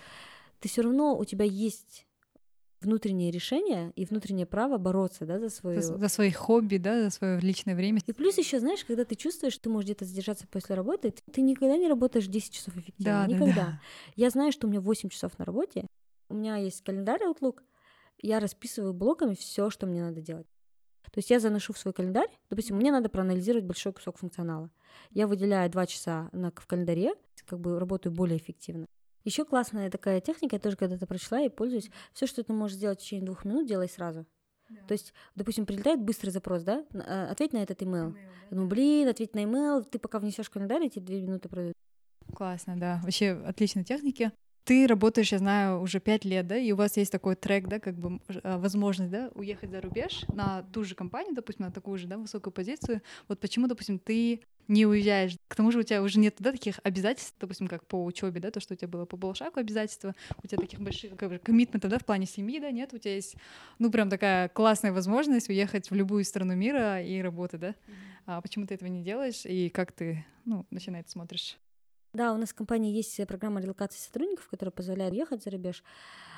ты 0.59 0.69
все 0.69 0.81
равно 0.81 1.17
у 1.17 1.25
тебя 1.25 1.45
есть 1.45 2.05
внутреннее 2.81 3.31
решение 3.31 3.91
и 3.95 4.05
внутреннее 4.05 4.45
право 4.45 4.77
бороться, 4.77 5.25
да, 5.25 5.39
за 5.39 5.49
свое... 5.49 5.81
За, 5.81 5.97
за 5.97 6.07
свои 6.07 6.31
хобби, 6.31 6.77
да, 6.77 7.03
за 7.03 7.09
свое 7.09 7.39
личное 7.39 7.75
время. 7.75 7.99
И 8.05 8.13
плюс 8.13 8.37
еще, 8.37 8.59
знаешь, 8.59 8.85
когда 8.85 9.03
ты 9.05 9.15
чувствуешь, 9.15 9.53
что 9.53 9.63
ты 9.63 9.69
можешь 9.69 9.85
где-то 9.85 10.05
задержаться 10.05 10.47
после 10.47 10.75
работы, 10.75 11.11
ты, 11.11 11.21
ты 11.31 11.41
никогда 11.41 11.77
не 11.77 11.87
работаешь 11.87 12.27
10 12.27 12.53
часов 12.53 12.77
эффективно. 12.77 13.25
Да, 13.27 13.27
никогда. 13.27 13.53
Да, 13.53 13.65
да. 13.65 13.81
Я 14.15 14.29
знаю, 14.29 14.51
что 14.51 14.67
у 14.67 14.69
меня 14.69 14.79
8 14.81 15.09
часов 15.09 15.37
на 15.37 15.45
работе, 15.45 15.87
у 16.29 16.35
меня 16.35 16.57
есть 16.57 16.81
календарь 16.83 17.21
Outlook, 17.23 17.57
я 18.21 18.39
расписываю 18.39 18.93
блоками 18.93 19.33
все, 19.35 19.69
что 19.69 19.85
мне 19.87 20.01
надо 20.01 20.21
делать. 20.21 20.47
То 21.11 21.17
есть 21.17 21.29
я 21.29 21.39
заношу 21.39 21.73
в 21.73 21.77
свой 21.77 21.93
календарь, 21.93 22.29
допустим, 22.49 22.75
мне 22.75 22.91
надо 22.91 23.09
проанализировать 23.09 23.65
большой 23.65 23.93
кусок 23.93 24.17
функционала. 24.17 24.69
Я 25.09 25.27
выделяю 25.27 25.69
два 25.71 25.87
часа 25.87 26.29
на, 26.31 26.51
в 26.51 26.67
календаре, 26.67 27.15
как 27.45 27.59
бы 27.59 27.79
работаю 27.79 28.13
более 28.13 28.37
эффективно. 28.37 28.85
Еще 29.23 29.43
классная 29.43 29.89
такая 29.89 30.21
техника, 30.21 30.55
я 30.55 30.59
тоже 30.59 30.77
когда-то 30.77 31.07
прочла 31.07 31.41
и 31.41 31.49
пользуюсь. 31.49 31.89
Все, 32.13 32.27
что 32.27 32.43
ты 32.43 32.53
можешь 32.53 32.77
сделать 32.77 32.99
в 32.99 33.03
течение 33.03 33.25
двух 33.25 33.43
минут, 33.43 33.67
делай 33.67 33.89
сразу. 33.89 34.25
Да. 34.69 34.81
То 34.87 34.91
есть, 34.93 35.13
допустим, 35.35 35.65
прилетает 35.65 35.99
быстрый 35.99 36.29
запрос, 36.29 36.63
да, 36.63 36.85
а, 36.93 37.29
ответь 37.31 37.53
на 37.53 37.57
этот 37.57 37.81
email. 37.81 38.11
email 38.11 38.13
да? 38.13 38.55
Ну, 38.55 38.67
блин, 38.67 39.07
ответь 39.07 39.33
на 39.33 39.39
email, 39.39 39.83
ты 39.83 39.97
пока 39.97 40.19
внесешь 40.19 40.49
календарь, 40.49 40.85
эти 40.85 40.99
две 40.99 41.21
минуты 41.21 41.49
пройдут. 41.49 41.73
Классно, 42.35 42.77
да. 42.77 43.01
Вообще 43.03 43.31
отличные 43.31 43.83
техники 43.83 44.31
ты 44.69 44.85
работаешь, 44.85 45.31
я 45.31 45.39
знаю, 45.39 45.81
уже 45.81 45.99
пять 45.99 46.25
лет, 46.25 46.45
да, 46.45 46.55
и 46.55 46.71
у 46.71 46.75
вас 46.75 46.95
есть 46.95 47.11
такой 47.11 47.35
трек, 47.35 47.67
да, 47.67 47.79
как 47.79 47.95
бы 47.95 48.21
а, 48.43 48.59
возможность, 48.59 49.09
да, 49.09 49.31
уехать 49.33 49.71
за 49.71 49.81
рубеж 49.81 50.25
на 50.31 50.61
ту 50.61 50.83
же 50.83 50.93
компанию, 50.93 51.33
допустим, 51.33 51.65
на 51.65 51.71
такую 51.71 51.97
же, 51.97 52.05
да, 52.05 52.19
высокую 52.19 52.53
позицию. 52.53 53.01
Вот 53.27 53.39
почему, 53.39 53.65
допустим, 53.65 53.97
ты 53.97 54.41
не 54.67 54.85
уезжаешь. 54.85 55.35
К 55.47 55.55
тому 55.55 55.71
же 55.71 55.79
у 55.79 55.81
тебя 55.81 56.03
уже 56.03 56.19
нет 56.19 56.35
да, 56.37 56.51
таких 56.51 56.79
обязательств, 56.83 57.33
допустим, 57.39 57.67
как 57.67 57.83
по 57.87 58.05
учебе, 58.05 58.39
да, 58.39 58.51
то, 58.51 58.59
что 58.59 58.75
у 58.75 58.77
тебя 58.77 58.89
было 58.89 59.05
по 59.05 59.17
Балшаку 59.17 59.59
обязательства, 59.59 60.13
у 60.43 60.45
тебя 60.45 60.61
таких 60.61 60.79
больших 60.79 61.17
как 61.17 61.29
бы, 61.29 61.39
коммитментов, 61.39 61.89
да, 61.89 61.97
в 61.97 62.05
плане 62.05 62.27
семьи, 62.27 62.59
да, 62.59 62.69
нет, 62.69 62.93
у 62.93 62.99
тебя 62.99 63.15
есть, 63.15 63.37
ну, 63.79 63.89
прям 63.89 64.07
такая 64.07 64.49
классная 64.49 64.91
возможность 64.91 65.49
уехать 65.49 65.89
в 65.89 65.95
любую 65.95 66.23
страну 66.25 66.53
мира 66.53 67.01
и 67.01 67.19
работать, 67.23 67.59
да. 67.59 67.69
Mm-hmm. 67.69 67.73
А 68.27 68.41
почему 68.41 68.67
ты 68.67 68.75
этого 68.75 68.87
не 68.87 69.01
делаешь 69.01 69.47
и 69.47 69.69
как 69.69 69.93
ты, 69.93 70.23
ну, 70.45 70.63
на 70.69 70.99
это 70.99 71.09
смотришь? 71.09 71.57
Да, 72.13 72.33
у 72.33 72.37
нас 72.37 72.49
в 72.49 72.55
компании 72.55 72.93
есть 72.93 73.15
программа 73.27 73.61
релокации 73.61 73.99
сотрудников, 73.99 74.47
которая 74.47 74.71
позволяет 74.71 75.13
ехать 75.13 75.43
за 75.43 75.51
рубеж. 75.51 75.83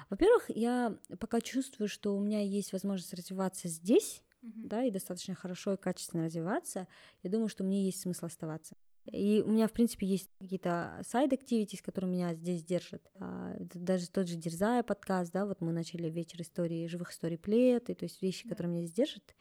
Во-первых, 0.10 0.50
я 0.50 0.98
пока 1.20 1.40
чувствую, 1.40 1.88
что 1.88 2.16
у 2.16 2.20
меня 2.20 2.42
есть 2.42 2.74
возможность 2.74 3.14
развиваться 3.14 3.70
здесь, 3.70 4.22
mm-hmm. 4.44 4.68
да, 4.68 4.84
и 4.84 4.92
достаточно 4.92 5.36
хорошо 5.36 5.74
и 5.74 5.78
качественно 5.78 6.26
развиваться, 6.26 6.88
я 7.24 7.30
думаю, 7.30 7.48
что 7.48 7.64
мне 7.64 7.86
есть 7.86 8.02
смысл 8.02 8.26
оставаться. 8.26 8.76
И 9.06 9.42
у 9.46 9.50
меня, 9.50 9.68
в 9.68 9.72
принципе, 9.72 10.06
есть 10.06 10.30
какие-то 10.40 11.02
сайд-активитис, 11.08 11.82
которые 11.82 12.12
меня 12.12 12.34
здесь 12.36 12.64
держат. 12.64 13.02
А, 13.16 13.56
даже 13.60 14.10
тот 14.10 14.28
же 14.28 14.36
Дерзая 14.36 14.84
подкаст, 14.84 15.32
да, 15.32 15.46
вот 15.46 15.60
мы 15.60 15.72
начали 15.72 16.08
вечер 16.10 16.42
истории, 16.42 16.88
живых 16.88 17.12
историй 17.12 17.38
плеты, 17.38 17.96
то 17.96 18.06
есть 18.06 18.22
вещи, 18.22 18.48
которые 18.48 18.72
меня 18.72 18.86
здесь 18.86 18.96
держат. 18.96 19.36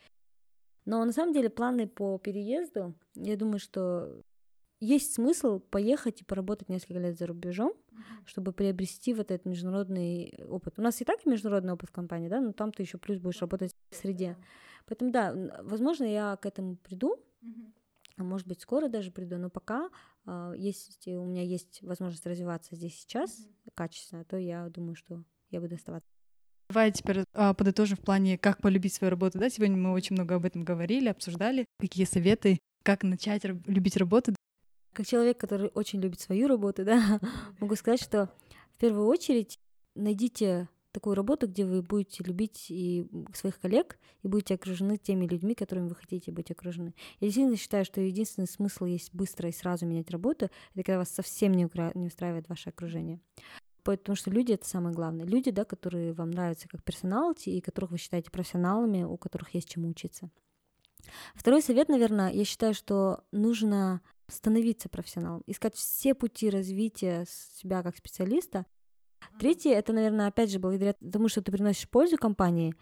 Но 0.86 1.04
на 1.04 1.12
самом 1.12 1.34
деле 1.34 1.50
планы 1.50 1.86
по 1.86 2.18
переезду, 2.18 2.94
я 3.14 3.36
думаю, 3.36 3.58
что 3.58 4.22
есть 4.80 5.14
смысл 5.14 5.60
поехать 5.60 6.22
и 6.22 6.24
поработать 6.24 6.68
несколько 6.68 6.98
лет 6.98 7.18
за 7.18 7.26
рубежом, 7.26 7.74
чтобы 8.24 8.52
приобрести 8.52 9.12
вот 9.14 9.30
этот 9.30 9.46
международный 9.46 10.34
опыт. 10.48 10.78
У 10.78 10.82
нас 10.82 11.00
и 11.00 11.04
так 11.04 11.26
международный 11.26 11.74
опыт 11.74 11.90
в 11.90 11.92
компании, 11.92 12.28
да, 12.28 12.40
но 12.40 12.52
там 12.52 12.72
ты 12.72 12.82
еще 12.82 12.98
плюс 12.98 13.18
будешь 13.18 13.40
работать 13.40 13.74
в 13.90 13.94
среде. 13.94 14.36
Поэтому 14.86 15.12
да, 15.12 15.62
возможно, 15.62 16.04
я 16.04 16.36
к 16.36 16.46
этому 16.46 16.76
приду, 16.76 17.16
а 18.16 18.22
может 18.22 18.46
быть, 18.46 18.60
скоро 18.60 18.88
даже 18.88 19.10
приду, 19.10 19.38
но 19.38 19.50
пока 19.50 19.88
э, 20.26 20.54
если 20.56 21.14
у 21.14 21.24
меня 21.24 21.42
есть 21.42 21.82
возможность 21.82 22.26
развиваться 22.26 22.74
здесь 22.74 22.98
сейчас 22.98 23.46
качественно, 23.74 24.24
то 24.24 24.36
я 24.36 24.68
думаю, 24.68 24.94
что 24.94 25.22
я 25.50 25.60
буду 25.60 25.74
оставаться. 25.74 26.08
Давай 26.68 26.92
теперь 26.92 27.24
а, 27.32 27.52
подытожим 27.52 27.96
в 27.96 28.00
плане, 28.00 28.38
как 28.38 28.60
полюбить 28.60 28.94
свою 28.94 29.10
работу. 29.10 29.38
Да, 29.38 29.50
сегодня 29.50 29.76
мы 29.76 29.92
очень 29.92 30.14
много 30.14 30.36
об 30.36 30.44
этом 30.44 30.64
говорили, 30.64 31.08
обсуждали, 31.08 31.66
какие 31.80 32.04
советы, 32.04 32.58
как 32.84 33.02
начать 33.02 33.44
любить 33.44 33.96
работу. 33.96 34.34
Как 34.92 35.06
человек, 35.06 35.38
который 35.38 35.70
очень 35.74 36.00
любит 36.00 36.20
свою 36.20 36.48
работу, 36.48 36.84
да, 36.84 37.20
могу 37.60 37.76
сказать, 37.76 38.02
что 38.02 38.30
в 38.76 38.80
первую 38.80 39.06
очередь 39.06 39.58
найдите 39.94 40.68
такую 40.92 41.14
работу, 41.14 41.46
где 41.46 41.64
вы 41.64 41.82
будете 41.82 42.24
любить 42.24 42.66
и 42.68 43.06
своих 43.34 43.60
коллег 43.60 43.98
и 44.22 44.28
будете 44.28 44.54
окружены 44.54 44.96
теми 44.96 45.26
людьми, 45.26 45.54
которыми 45.54 45.88
вы 45.88 45.94
хотите 45.94 46.32
быть 46.32 46.50
окружены. 46.50 46.94
Я 47.20 47.28
действительно 47.28 47.56
считаю, 47.56 47.84
что 47.84 48.00
единственный 48.00 48.48
смысл 48.48 48.86
есть 48.86 49.14
быстро 49.14 49.48
и 49.48 49.52
сразу 49.52 49.86
менять 49.86 50.10
работу, 50.10 50.46
это 50.46 50.82
когда 50.82 50.98
вас 50.98 51.10
совсем 51.10 51.52
не, 51.52 51.66
укра... 51.66 51.92
не 51.94 52.06
устраивает 52.06 52.48
ваше 52.48 52.70
окружение. 52.70 53.20
Потому 53.82 54.16
что 54.16 54.30
люди— 54.30 54.52
это 54.54 54.68
самое 54.68 54.94
главное. 54.94 55.24
Люди, 55.24 55.50
да, 55.50 55.64
которые 55.64 56.12
вам 56.12 56.30
нравятся 56.30 56.68
как 56.68 56.82
персоналити 56.84 57.50
и 57.50 57.60
которых 57.60 57.92
вы 57.92 57.98
считаете 57.98 58.30
профессионалами, 58.30 59.04
у 59.04 59.16
которых 59.16 59.54
есть 59.54 59.70
чему 59.70 59.88
учиться. 59.88 60.30
Второй 61.34 61.62
совет, 61.62 61.88
наверное, 61.88 62.30
я 62.30 62.44
считаю, 62.44 62.74
что 62.74 63.24
нужно 63.32 64.02
становиться 64.30 64.88
профессионалом, 64.88 65.42
искать 65.46 65.74
все 65.74 66.14
пути 66.14 66.50
развития 66.50 67.26
себя 67.28 67.82
как 67.82 67.96
специалиста, 67.96 68.66
Третье, 69.38 69.72
это, 69.72 69.92
наверное, 69.92 70.28
опять 70.28 70.50
же, 70.50 70.58
благодаря 70.58 70.94
тому, 70.94 71.28
что 71.28 71.42
ты 71.42 71.52
приносишь 71.52 71.88
пользу 71.88 72.16
компании, 72.16 72.74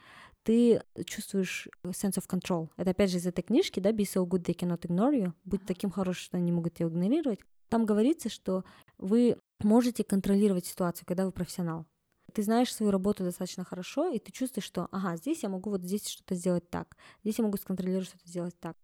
ты 0.43 0.83
чувствуешь 1.05 1.69
sense 1.85 2.19
of 2.19 2.27
control. 2.29 2.71
Это 2.77 2.91
опять 2.91 3.11
же 3.11 3.19
из 3.19 3.27
этой 3.27 3.43
книжки, 3.43 3.81
да, 3.81 3.91
Be 3.91 4.05
so 4.05 4.27
good 4.27 4.45
they 4.45 4.57
cannot 4.57 4.81
ignore 4.83 5.15
you. 5.15 5.33
Будь 5.45 5.65
таким 5.67 5.91
хорошим, 5.91 6.23
что 6.23 6.37
они 6.37 6.53
могут 6.53 6.75
тебя 6.75 6.89
игнорировать. 6.89 7.41
Там 7.69 7.85
говорится, 7.85 8.29
что 8.29 8.65
вы 8.97 9.37
можете 9.61 10.05
контролировать 10.05 10.67
ситуацию, 10.67 11.07
когда 11.07 11.27
вы 11.27 11.33
профессионал. 11.33 11.87
Ты 12.33 12.43
знаешь 12.43 12.73
свою 12.75 12.93
работу 12.93 13.25
достаточно 13.25 13.65
хорошо, 13.65 14.09
и 14.11 14.19
ты 14.19 14.33
чувствуешь, 14.33 14.65
что, 14.65 14.89
ага, 14.91 15.17
здесь 15.17 15.43
я 15.43 15.49
могу 15.49 15.71
вот 15.71 15.83
здесь 15.83 16.07
что-то 16.07 16.35
сделать 16.35 16.69
так, 16.71 16.97
здесь 17.23 17.39
я 17.39 17.45
могу 17.45 17.57
сконтролировать 17.57 18.09
что-то 18.09 18.29
сделать 18.29 18.59
так. 18.59 18.77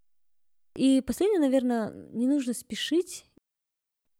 И 0.76 1.00
последнее, 1.00 1.40
наверное, 1.40 1.92
не 2.12 2.26
нужно 2.26 2.52
спешить 2.52 3.26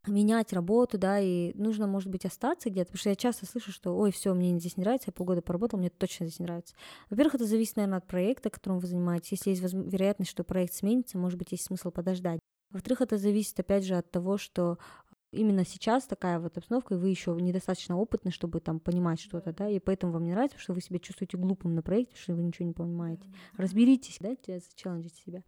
менять 0.06 0.52
работу, 0.52 0.98
да, 0.98 1.18
и 1.18 1.52
нужно, 1.54 1.86
может 1.86 2.10
быть, 2.10 2.26
остаться 2.26 2.70
где-то, 2.70 2.88
потому 2.88 2.98
что 2.98 3.08
я 3.08 3.16
часто 3.16 3.46
слышу, 3.46 3.72
что, 3.72 3.96
ой, 3.96 4.12
все, 4.12 4.34
мне 4.34 4.58
здесь 4.58 4.76
не 4.76 4.82
нравится, 4.82 5.08
я 5.08 5.12
полгода 5.12 5.42
поработал, 5.42 5.78
мне 5.78 5.90
точно 5.90 6.26
здесь 6.26 6.40
не 6.40 6.44
нравится. 6.44 6.74
Во-первых, 7.10 7.36
это 7.36 7.46
зависит, 7.46 7.76
наверное, 7.76 7.98
от 7.98 8.06
проекта, 8.06 8.50
которым 8.50 8.78
вы 8.78 8.86
занимаетесь. 8.86 9.30
Если 9.44 9.50
есть 9.50 9.74
вероятность, 9.74 10.30
что 10.30 10.44
проект 10.44 10.74
сменится, 10.74 11.18
может 11.18 11.38
быть, 11.38 11.52
есть 11.52 11.64
смысл 11.64 11.90
подождать. 11.90 12.40
Во-вторых, 12.70 13.00
это 13.00 13.18
зависит, 13.18 13.58
опять 13.58 13.84
же, 13.84 13.94
от 13.94 14.10
того, 14.10 14.36
что 14.36 14.78
именно 15.32 15.64
сейчас 15.64 16.04
такая 16.04 16.38
вот 16.38 16.56
обстановка, 16.58 16.94
и 16.94 16.98
вы 16.98 17.08
еще 17.08 17.36
недостаточно 17.40 17.96
опытны, 17.96 18.30
чтобы 18.30 18.60
там 18.60 18.80
понимать 18.80 19.20
что-то, 19.20 19.52
да, 19.52 19.68
и 19.68 19.78
поэтому 19.78 20.12
вам 20.12 20.24
не 20.24 20.32
нравится, 20.32 20.58
что 20.58 20.74
вы 20.74 20.80
себя 20.80 20.98
чувствуете 20.98 21.36
глупым 21.36 21.74
на 21.74 21.82
проекте, 21.82 22.16
что 22.16 22.34
вы 22.34 22.42
ничего 22.42 22.66
не 22.66 22.72
понимаете. 22.74 23.28
Разберитесь, 23.56 24.18
да, 24.20 24.36
челленджите 24.76 25.16
себя. 25.16 25.42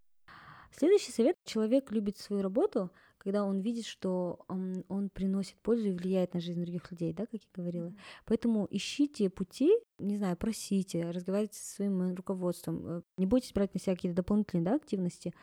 Следующий 0.71 1.13
совет. 1.13 1.37
Человек 1.45 1.93
любит 1.93 2.19
свою 2.19 2.43
работу, 2.43 2.91
когда 3.27 3.45
он 3.45 3.59
видит, 3.59 3.87
что 3.87 4.39
он, 4.47 4.85
он 4.89 5.09
приносит 5.09 5.57
пользу 5.57 5.89
и 5.89 5.93
влияет 5.93 6.35
на 6.35 6.39
жизнь 6.39 6.63
других 6.63 6.89
людей, 6.93 7.13
да, 7.13 7.27
как 7.27 7.41
я 7.43 7.49
говорила. 7.53 7.93
Поэтому 8.25 8.69
ищите 8.71 9.29
пути, 9.31 9.77
не 9.99 10.17
знаю, 10.17 10.37
просите, 10.37 11.11
разговаривайте 11.11 11.59
со 11.59 11.75
своим 11.75 12.15
руководством, 12.15 12.87
э, 12.87 13.03
не 13.17 13.27
бойтесь 13.27 13.53
брать 13.53 13.75
на 13.75 13.81
себя 13.81 13.97
какие-то 13.97 14.15
дополнительные 14.15 14.65
да, 14.65 14.77
активности, 14.77 15.35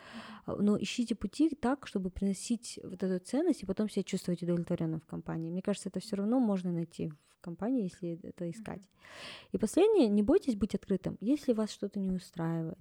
а, 0.46 0.56
но 0.56 0.82
ищите 0.82 1.14
пути 1.14 1.50
так, 1.50 1.86
чтобы 1.86 2.10
приносить 2.10 2.80
вот 2.82 3.04
эту 3.04 3.22
ценность 3.26 3.64
и 3.64 3.66
потом 3.66 3.90
себя 3.90 4.04
чувствовать 4.04 4.42
удовлетворенным 4.44 5.02
в 5.02 5.06
компании. 5.06 5.52
Мне 5.52 5.62
кажется, 5.62 5.90
это 5.90 6.00
все 6.00 6.16
равно 6.16 6.40
можно 6.40 6.72
найти 6.72 7.10
в 7.10 7.42
компании, 7.42 7.84
если 7.84 8.18
это 8.24 8.50
искать. 8.50 8.88
И 9.52 9.58
последнее, 9.58 10.08
не 10.08 10.24
бойтесь 10.24 10.56
быть 10.56 10.74
открытым. 10.74 11.18
Если 11.20 11.52
вас 11.52 11.70
что-то 11.70 12.00
не 12.00 12.12
устраивает, 12.12 12.80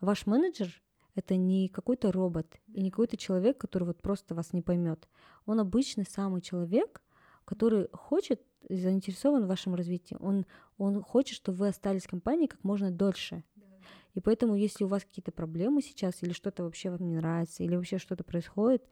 ваш 0.00 0.24
менеджер 0.24 0.82
это 1.16 1.34
не 1.36 1.68
какой-то 1.68 2.12
робот 2.12 2.46
и 2.68 2.82
не 2.82 2.90
какой-то 2.90 3.16
человек, 3.16 3.58
который 3.58 3.84
вот 3.84 4.00
просто 4.00 4.34
вас 4.34 4.52
не 4.52 4.62
поймет. 4.62 5.08
Он 5.46 5.58
обычный 5.58 6.04
самый 6.04 6.42
человек, 6.42 7.02
который 7.44 7.88
хочет 7.92 8.42
заинтересован 8.68 9.44
в 9.44 9.48
вашем 9.48 9.74
развитии. 9.74 10.16
Он, 10.20 10.44
он 10.76 11.02
хочет, 11.02 11.36
чтобы 11.36 11.58
вы 11.58 11.68
остались 11.68 12.04
в 12.04 12.10
компании 12.10 12.46
как 12.46 12.62
можно 12.64 12.90
дольше. 12.90 13.42
И 14.14 14.20
поэтому, 14.20 14.56
если 14.56 14.84
у 14.84 14.88
вас 14.88 15.04
какие-то 15.04 15.32
проблемы 15.32 15.82
сейчас, 15.82 16.22
или 16.22 16.32
что-то 16.32 16.64
вообще 16.64 16.90
вам 16.90 17.06
не 17.06 17.16
нравится, 17.16 17.62
или 17.62 17.76
вообще 17.76 17.98
что-то 17.98 18.24
происходит, 18.24 18.82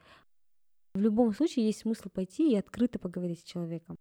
в 0.95 1.01
любом 1.01 1.35
случае 1.35 1.67
есть 1.67 1.81
смысл 1.81 2.09
пойти 2.09 2.53
и 2.53 2.57
открыто 2.57 2.99
поговорить 2.99 3.41
с 3.41 3.45
человеком. 3.45 3.97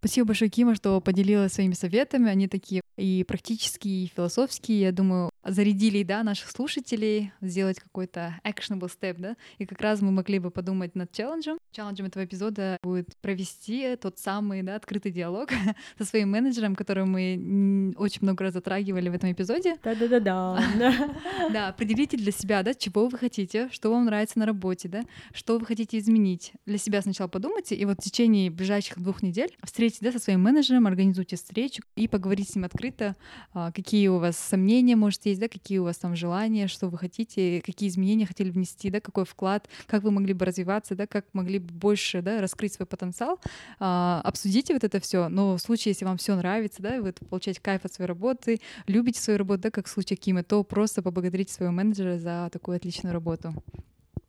Спасибо 0.00 0.28
большое, 0.28 0.50
Кима, 0.50 0.74
что 0.74 1.00
поделилась 1.00 1.52
своими 1.52 1.72
советами. 1.72 2.30
Они 2.30 2.48
такие 2.48 2.82
и 2.96 3.24
практические, 3.24 4.04
и 4.04 4.06
философские. 4.06 4.80
Я 4.80 4.92
думаю, 4.92 5.30
зарядили 5.44 6.02
да, 6.02 6.22
наших 6.22 6.50
слушателей 6.50 7.32
сделать 7.40 7.78
какой-то 7.78 8.40
actionable 8.44 8.90
step, 8.90 9.16
да, 9.18 9.36
и 9.58 9.66
как 9.66 9.80
раз 9.80 10.00
мы 10.00 10.10
могли 10.10 10.38
бы 10.38 10.50
подумать 10.50 10.94
над 10.94 11.12
челленджем. 11.12 11.58
Челленджем 11.72 12.06
этого 12.06 12.24
эпизода 12.24 12.78
будет 12.82 13.16
провести 13.16 13.96
тот 13.96 14.18
самый 14.18 14.62
да, 14.62 14.76
открытый 14.76 15.12
диалог 15.12 15.50
со 15.98 16.04
своим 16.04 16.30
менеджером, 16.30 16.74
который 16.74 17.04
мы 17.04 17.92
очень 17.96 18.20
много 18.22 18.44
раз 18.44 18.54
затрагивали 18.54 19.08
в 19.08 19.14
этом 19.14 19.32
эпизоде. 19.32 19.76
Да-да-да-да. 19.82 20.60
Да, 21.52 21.68
определите 21.68 22.16
для 22.16 22.32
себя, 22.32 22.62
да, 22.62 22.74
чего 22.74 23.06
вы 23.08 23.18
хотите, 23.18 23.68
что 23.70 23.90
вам 23.90 24.06
нравится 24.06 24.38
на 24.38 24.46
работе, 24.46 24.88
да, 24.88 25.02
что 25.32 25.58
вы 25.58 25.66
хотите 25.66 25.98
изменить. 25.98 26.52
Для 26.66 26.78
себя 26.78 27.02
сначала 27.02 27.28
подумайте, 27.28 27.74
и 27.74 27.84
вот 27.84 28.00
в 28.00 28.02
течение 28.02 28.50
ближайших 28.50 29.00
двух 29.00 29.22
недель 29.22 29.54
встретитесь 29.62 30.00
да, 30.00 30.12
со 30.12 30.18
своим 30.18 30.42
менеджером, 30.42 30.86
организуйте 30.86 31.36
встречу 31.36 31.82
и 31.96 32.08
поговорите 32.08 32.52
с 32.52 32.54
ним 32.54 32.64
открыто, 32.64 33.16
а, 33.52 33.72
какие 33.72 34.08
у 34.08 34.18
вас 34.18 34.36
сомнения, 34.38 34.96
может, 34.96 35.26
есть, 35.26 35.33
да, 35.38 35.48
какие 35.48 35.78
у 35.78 35.84
вас 35.84 35.98
там 35.98 36.16
желания, 36.16 36.68
что 36.68 36.88
вы 36.88 36.98
хотите, 36.98 37.62
какие 37.64 37.88
изменения 37.88 38.26
хотели 38.26 38.50
внести, 38.50 38.90
да, 38.90 39.00
какой 39.00 39.24
вклад, 39.24 39.68
как 39.86 40.02
вы 40.02 40.10
могли 40.10 40.32
бы 40.34 40.44
развиваться, 40.44 40.94
да, 40.94 41.06
как 41.06 41.26
могли 41.32 41.58
бы 41.58 41.72
больше, 41.72 42.22
да, 42.22 42.40
раскрыть 42.40 42.74
свой 42.74 42.86
потенциал, 42.86 43.40
а, 43.78 44.20
обсудите 44.24 44.74
вот 44.74 44.84
это 44.84 45.00
все. 45.00 45.28
Но 45.28 45.56
в 45.56 45.60
случае, 45.60 45.90
если 45.90 46.04
вам 46.04 46.16
все 46.16 46.36
нравится, 46.36 46.82
да, 46.82 47.00
вы 47.00 47.12
получаете 47.12 47.60
кайф 47.60 47.84
от 47.84 47.92
своей 47.92 48.08
работы, 48.08 48.60
любите 48.86 49.20
свою 49.20 49.38
работу, 49.38 49.62
да, 49.62 49.70
как 49.70 49.86
в 49.86 49.90
случае 49.90 50.16
Кимы, 50.16 50.42
то 50.42 50.62
просто 50.64 51.02
поблагодарите 51.02 51.52
своего 51.52 51.72
менеджера 51.72 52.18
за 52.18 52.48
такую 52.52 52.76
отличную 52.76 53.12
работу. 53.12 53.54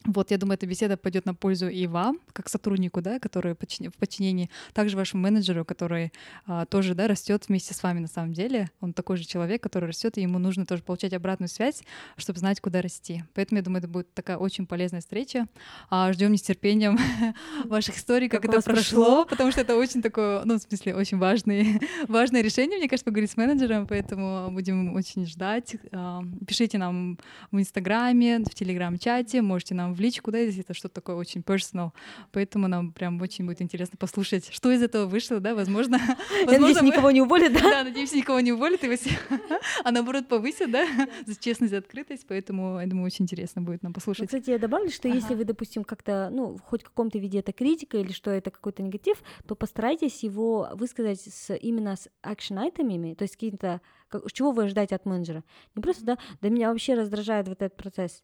Вот, 0.05 0.31
я 0.31 0.37
думаю, 0.37 0.55
эта 0.55 0.67
беседа 0.67 0.97
пойдет 0.97 1.25
на 1.25 1.33
пользу 1.33 1.67
и 1.67 1.87
вам, 1.87 2.19
как 2.33 2.49
сотруднику, 2.49 3.01
да, 3.01 3.19
который 3.19 3.53
в 3.53 3.97
подчинении, 3.97 4.49
также 4.73 4.95
вашему 4.95 5.23
менеджеру, 5.23 5.65
который 5.65 6.13
а, 6.45 6.65
тоже, 6.65 6.93
да, 6.93 7.07
растет 7.07 7.45
вместе 7.47 7.73
с 7.73 7.81
вами 7.81 7.99
на 7.99 8.07
самом 8.07 8.33
деле. 8.33 8.69
Он 8.81 8.93
такой 8.93 9.17
же 9.17 9.25
человек, 9.25 9.63
который 9.63 9.85
растет, 9.85 10.17
и 10.17 10.21
ему 10.21 10.37
нужно 10.37 10.65
тоже 10.65 10.83
получать 10.83 11.13
обратную 11.13 11.49
связь, 11.49 11.81
чтобы 12.17 12.39
знать, 12.39 12.61
куда 12.61 12.81
расти. 12.81 13.23
Поэтому 13.33 13.57
я 13.57 13.63
думаю, 13.63 13.79
это 13.79 13.87
будет 13.87 14.13
такая 14.13 14.37
очень 14.37 14.67
полезная 14.67 15.01
встреча. 15.01 15.47
А, 15.89 16.13
ждем 16.13 16.31
нетерпением 16.31 16.99
ваших 17.65 17.97
историй, 17.97 18.29
как, 18.29 18.43
как 18.43 18.53
это 18.53 18.61
прошло, 18.61 19.25
потому 19.25 19.51
что 19.51 19.61
это 19.61 19.75
очень 19.75 20.01
такое, 20.01 20.43
ну, 20.45 20.55
в 20.55 20.61
смысле, 20.61 20.95
очень 20.95 21.17
важное, 21.17 21.79
важное 22.07 22.41
решение, 22.41 22.77
мне 22.77 22.87
кажется, 22.87 23.05
поговорить 23.05 23.31
с 23.31 23.37
менеджером, 23.37 23.87
поэтому 23.87 24.51
будем 24.51 24.93
очень 24.93 25.25
ждать. 25.25 25.77
А, 25.91 26.23
пишите 26.47 26.77
нам 26.77 27.17
в 27.51 27.59
Инстаграме, 27.59 28.39
в 28.39 28.53
Телеграм-чате, 28.53 29.41
можете 29.41 29.73
нам 29.73 29.94
в 29.95 29.99
личку, 29.99 30.31
да, 30.31 30.37
если 30.37 30.61
это 30.61 30.73
что-то 30.73 30.95
такое 30.95 31.15
очень 31.15 31.41
personal. 31.41 31.91
Поэтому 32.31 32.67
нам 32.67 32.91
прям 32.91 33.21
очень 33.21 33.45
будет 33.45 33.61
интересно 33.61 33.97
послушать, 33.97 34.49
что 34.51 34.71
из 34.71 34.81
этого 34.81 35.05
вышло, 35.05 35.39
да, 35.39 35.55
возможно. 35.55 35.99
Я 36.45 36.45
надеюсь, 36.59 36.81
никого 36.81 37.11
не 37.11 37.21
уволят, 37.21 37.53
да? 37.53 37.59
Да, 37.59 37.83
надеюсь, 37.83 38.13
никого 38.13 38.39
не 38.39 38.51
уволят, 38.51 38.83
и 38.83 38.87
а 39.83 39.91
наоборот 39.91 40.27
повысят, 40.27 40.71
да, 40.71 40.85
за 41.25 41.35
честность 41.35 41.73
и 41.73 41.77
открытость, 41.77 42.25
поэтому, 42.27 42.79
я 42.79 42.87
думаю, 42.87 43.05
очень 43.05 43.23
интересно 43.23 43.61
будет 43.61 43.83
нам 43.83 43.93
послушать. 43.93 44.27
Кстати, 44.27 44.49
я 44.49 44.59
добавлю, 44.59 44.89
что 44.89 45.07
если 45.07 45.35
вы, 45.35 45.45
допустим, 45.45 45.83
как-то, 45.83 46.29
ну, 46.31 46.57
хоть 46.57 46.83
в 46.83 46.85
каком-то 46.85 47.17
виде 47.17 47.39
это 47.39 47.53
критика 47.53 47.97
или 47.97 48.11
что 48.11 48.31
это 48.31 48.51
какой-то 48.51 48.83
негатив, 48.83 49.17
то 49.47 49.55
постарайтесь 49.55 50.23
его 50.23 50.69
высказать 50.73 51.21
с, 51.21 51.55
именно 51.55 51.95
с 51.95 52.09
action 52.21 52.62
item 52.62 52.88
ами, 52.88 53.15
то 53.15 53.23
есть 53.23 53.35
какие-то 53.35 53.81
как, 54.07 54.31
чего 54.31 54.51
вы 54.51 54.63
ожидаете 54.63 54.95
от 54.95 55.05
менеджера? 55.05 55.43
Не 55.75 55.81
просто, 55.81 56.05
да, 56.05 56.17
да 56.41 56.49
меня 56.49 56.69
вообще 56.69 56.93
раздражает 56.93 57.47
вот 57.47 57.61
этот 57.61 57.77
процесс. 57.77 58.23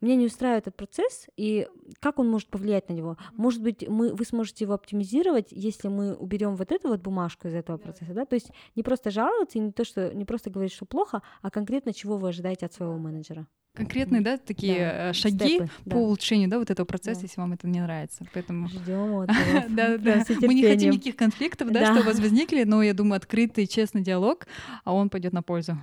Мне 0.00 0.16
не 0.16 0.26
устраивает 0.26 0.66
этот 0.66 0.76
процесс, 0.76 1.26
и 1.36 1.68
как 2.00 2.18
он 2.18 2.28
может 2.28 2.48
повлиять 2.48 2.88
на 2.88 2.94
него? 2.94 3.16
Может 3.32 3.62
быть, 3.62 3.86
мы, 3.88 4.14
вы 4.14 4.24
сможете 4.24 4.64
его 4.64 4.74
оптимизировать, 4.74 5.48
если 5.50 5.88
мы 5.88 6.14
уберем 6.14 6.56
вот 6.56 6.72
эту 6.72 6.88
вот 6.88 7.00
бумажку 7.00 7.48
из 7.48 7.54
этого 7.54 7.76
процесса, 7.76 8.14
да? 8.14 8.24
То 8.24 8.34
есть 8.34 8.50
не 8.74 8.82
просто 8.82 9.10
жаловаться, 9.10 9.58
и 9.58 9.62
не 9.62 9.72
то, 9.72 9.84
что 9.84 10.14
не 10.14 10.24
просто 10.24 10.50
говорить, 10.50 10.72
что 10.72 10.86
плохо, 10.86 11.22
а 11.42 11.50
конкретно 11.50 11.92
чего 11.92 12.16
вы 12.16 12.28
ожидаете 12.28 12.66
от 12.66 12.72
своего 12.72 12.96
менеджера 12.98 13.46
конкретные, 13.76 14.22
да, 14.22 14.38
такие 14.38 14.78
да, 14.78 15.10
э, 15.10 15.12
шаги 15.12 15.36
степы, 15.36 15.70
по 15.84 15.90
да. 15.90 15.96
улучшению, 15.98 16.48
да, 16.48 16.58
вот 16.58 16.70
этого 16.70 16.86
процесса, 16.86 17.20
да. 17.20 17.26
если 17.26 17.40
вам 17.40 17.52
это 17.52 17.68
не 17.68 17.80
нравится. 17.80 18.24
Поэтому 18.32 18.68
ждем 18.70 19.26
да, 19.76 19.98
да. 19.98 20.24
Мы 20.40 20.54
не 20.54 20.66
хотим 20.66 20.90
никаких 20.90 21.16
конфликтов, 21.16 21.70
да, 21.70 21.92
что 21.92 22.00
у 22.00 22.04
вас 22.04 22.18
возникли, 22.18 22.64
но 22.64 22.82
я 22.82 22.94
думаю, 22.94 23.18
открытый, 23.18 23.66
честный 23.66 24.02
диалог, 24.02 24.46
а 24.84 24.94
он 24.94 25.10
пойдет 25.10 25.32
на 25.32 25.42
пользу. 25.42 25.78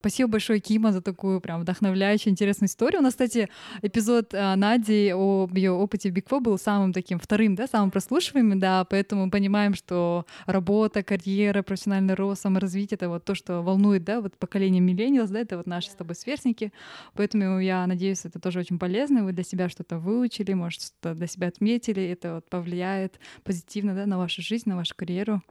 Спасибо 0.00 0.30
большое, 0.30 0.60
Кима, 0.60 0.92
за 0.92 1.00
такую 1.00 1.40
прям 1.40 1.62
вдохновляющую, 1.62 2.30
интересную 2.30 2.68
историю. 2.68 3.00
У 3.00 3.02
нас, 3.02 3.14
кстати, 3.14 3.48
эпизод 3.82 4.34
а, 4.34 4.54
Нади 4.54 5.10
об 5.10 5.56
ее 5.56 5.72
опыте 5.72 6.10
в 6.10 6.14
Four 6.14 6.40
был 6.40 6.58
самым 6.58 6.92
таким 6.92 7.18
вторым, 7.18 7.54
да, 7.54 7.66
самым 7.66 7.90
прослушиваемым, 7.90 8.58
да, 8.58 8.84
поэтому 8.84 9.24
мы 9.24 9.30
понимаем, 9.30 9.74
что 9.74 10.26
работа, 10.46 11.02
карьера, 11.02 11.62
профессиональный 11.62 12.14
рост, 12.14 12.42
саморазвитие— 12.42 12.96
это 13.00 13.08
вот 13.08 13.24
то, 13.24 13.34
что 13.34 13.62
волнует, 13.62 14.04
да, 14.04 14.20
вот 14.20 14.36
поколение 14.36 14.80
миллениалс, 14.80 15.30
да, 15.30 15.40
это 15.40 15.56
вот 15.56 15.66
наши 15.66 15.90
с 15.90 15.94
тобой 15.94 16.14
сверстники, 16.14 16.72
поэтому 17.14 17.58
я 17.58 17.86
надеюсь, 17.86 18.24
это 18.24 18.38
тоже 18.38 18.60
очень 18.60 18.78
полезно, 18.78 19.24
вы 19.24 19.32
для 19.32 19.44
себя 19.44 19.68
что-то 19.68 19.98
выучили, 19.98 20.52
может, 20.52 20.82
что-то 20.82 21.14
для 21.14 21.26
себя 21.26 21.48
отметили, 21.48 22.02
это 22.02 22.36
вот 22.36 22.48
повлияет 22.48 23.18
позитивно, 23.44 23.94
да, 23.94 24.06
на 24.06 24.18
вашу 24.18 24.42
жизнь, 24.42 24.68
на 24.68 24.76
вашу 24.76 24.94
карьеру. 24.94 25.42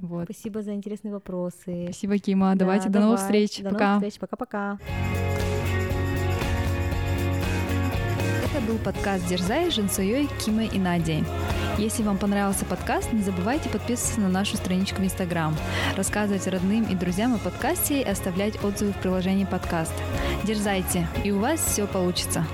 Вот. 0.00 0.24
Спасибо 0.24 0.62
за 0.62 0.74
интересные 0.74 1.12
вопросы. 1.12 1.84
Спасибо, 1.84 2.18
Кима. 2.18 2.52
Да, 2.52 2.60
Давайте, 2.60 2.88
до 2.88 3.00
новых 3.00 3.20
встреч. 3.20 3.58
До 3.58 3.70
Пока. 3.70 3.85
Новых 3.86 4.04
встреч. 4.04 4.20
Пока-пока. 4.20 4.78
Это 8.44 8.64
был 8.66 8.78
подкаст 8.78 9.26
«Дерзай» 9.26 9.70
с 9.70 9.74
Жансуей, 9.74 10.28
Кимой 10.44 10.66
и 10.68 10.78
Надей. 10.78 11.24
Если 11.78 12.02
вам 12.02 12.16
понравился 12.16 12.64
подкаст, 12.64 13.12
не 13.12 13.22
забывайте 13.22 13.68
подписываться 13.68 14.20
на 14.20 14.28
нашу 14.28 14.56
страничку 14.56 15.02
в 15.02 15.04
Инстаграм, 15.04 15.54
рассказывать 15.94 16.46
родным 16.46 16.84
и 16.84 16.94
друзьям 16.94 17.34
о 17.34 17.38
подкасте 17.38 18.00
и 18.00 18.04
оставлять 18.04 18.64
отзывы 18.64 18.92
в 18.92 19.00
приложении 19.00 19.44
подкаст. 19.44 19.92
Дерзайте, 20.44 21.06
и 21.22 21.32
у 21.32 21.38
вас 21.38 21.60
все 21.60 21.86
получится. 21.86 22.46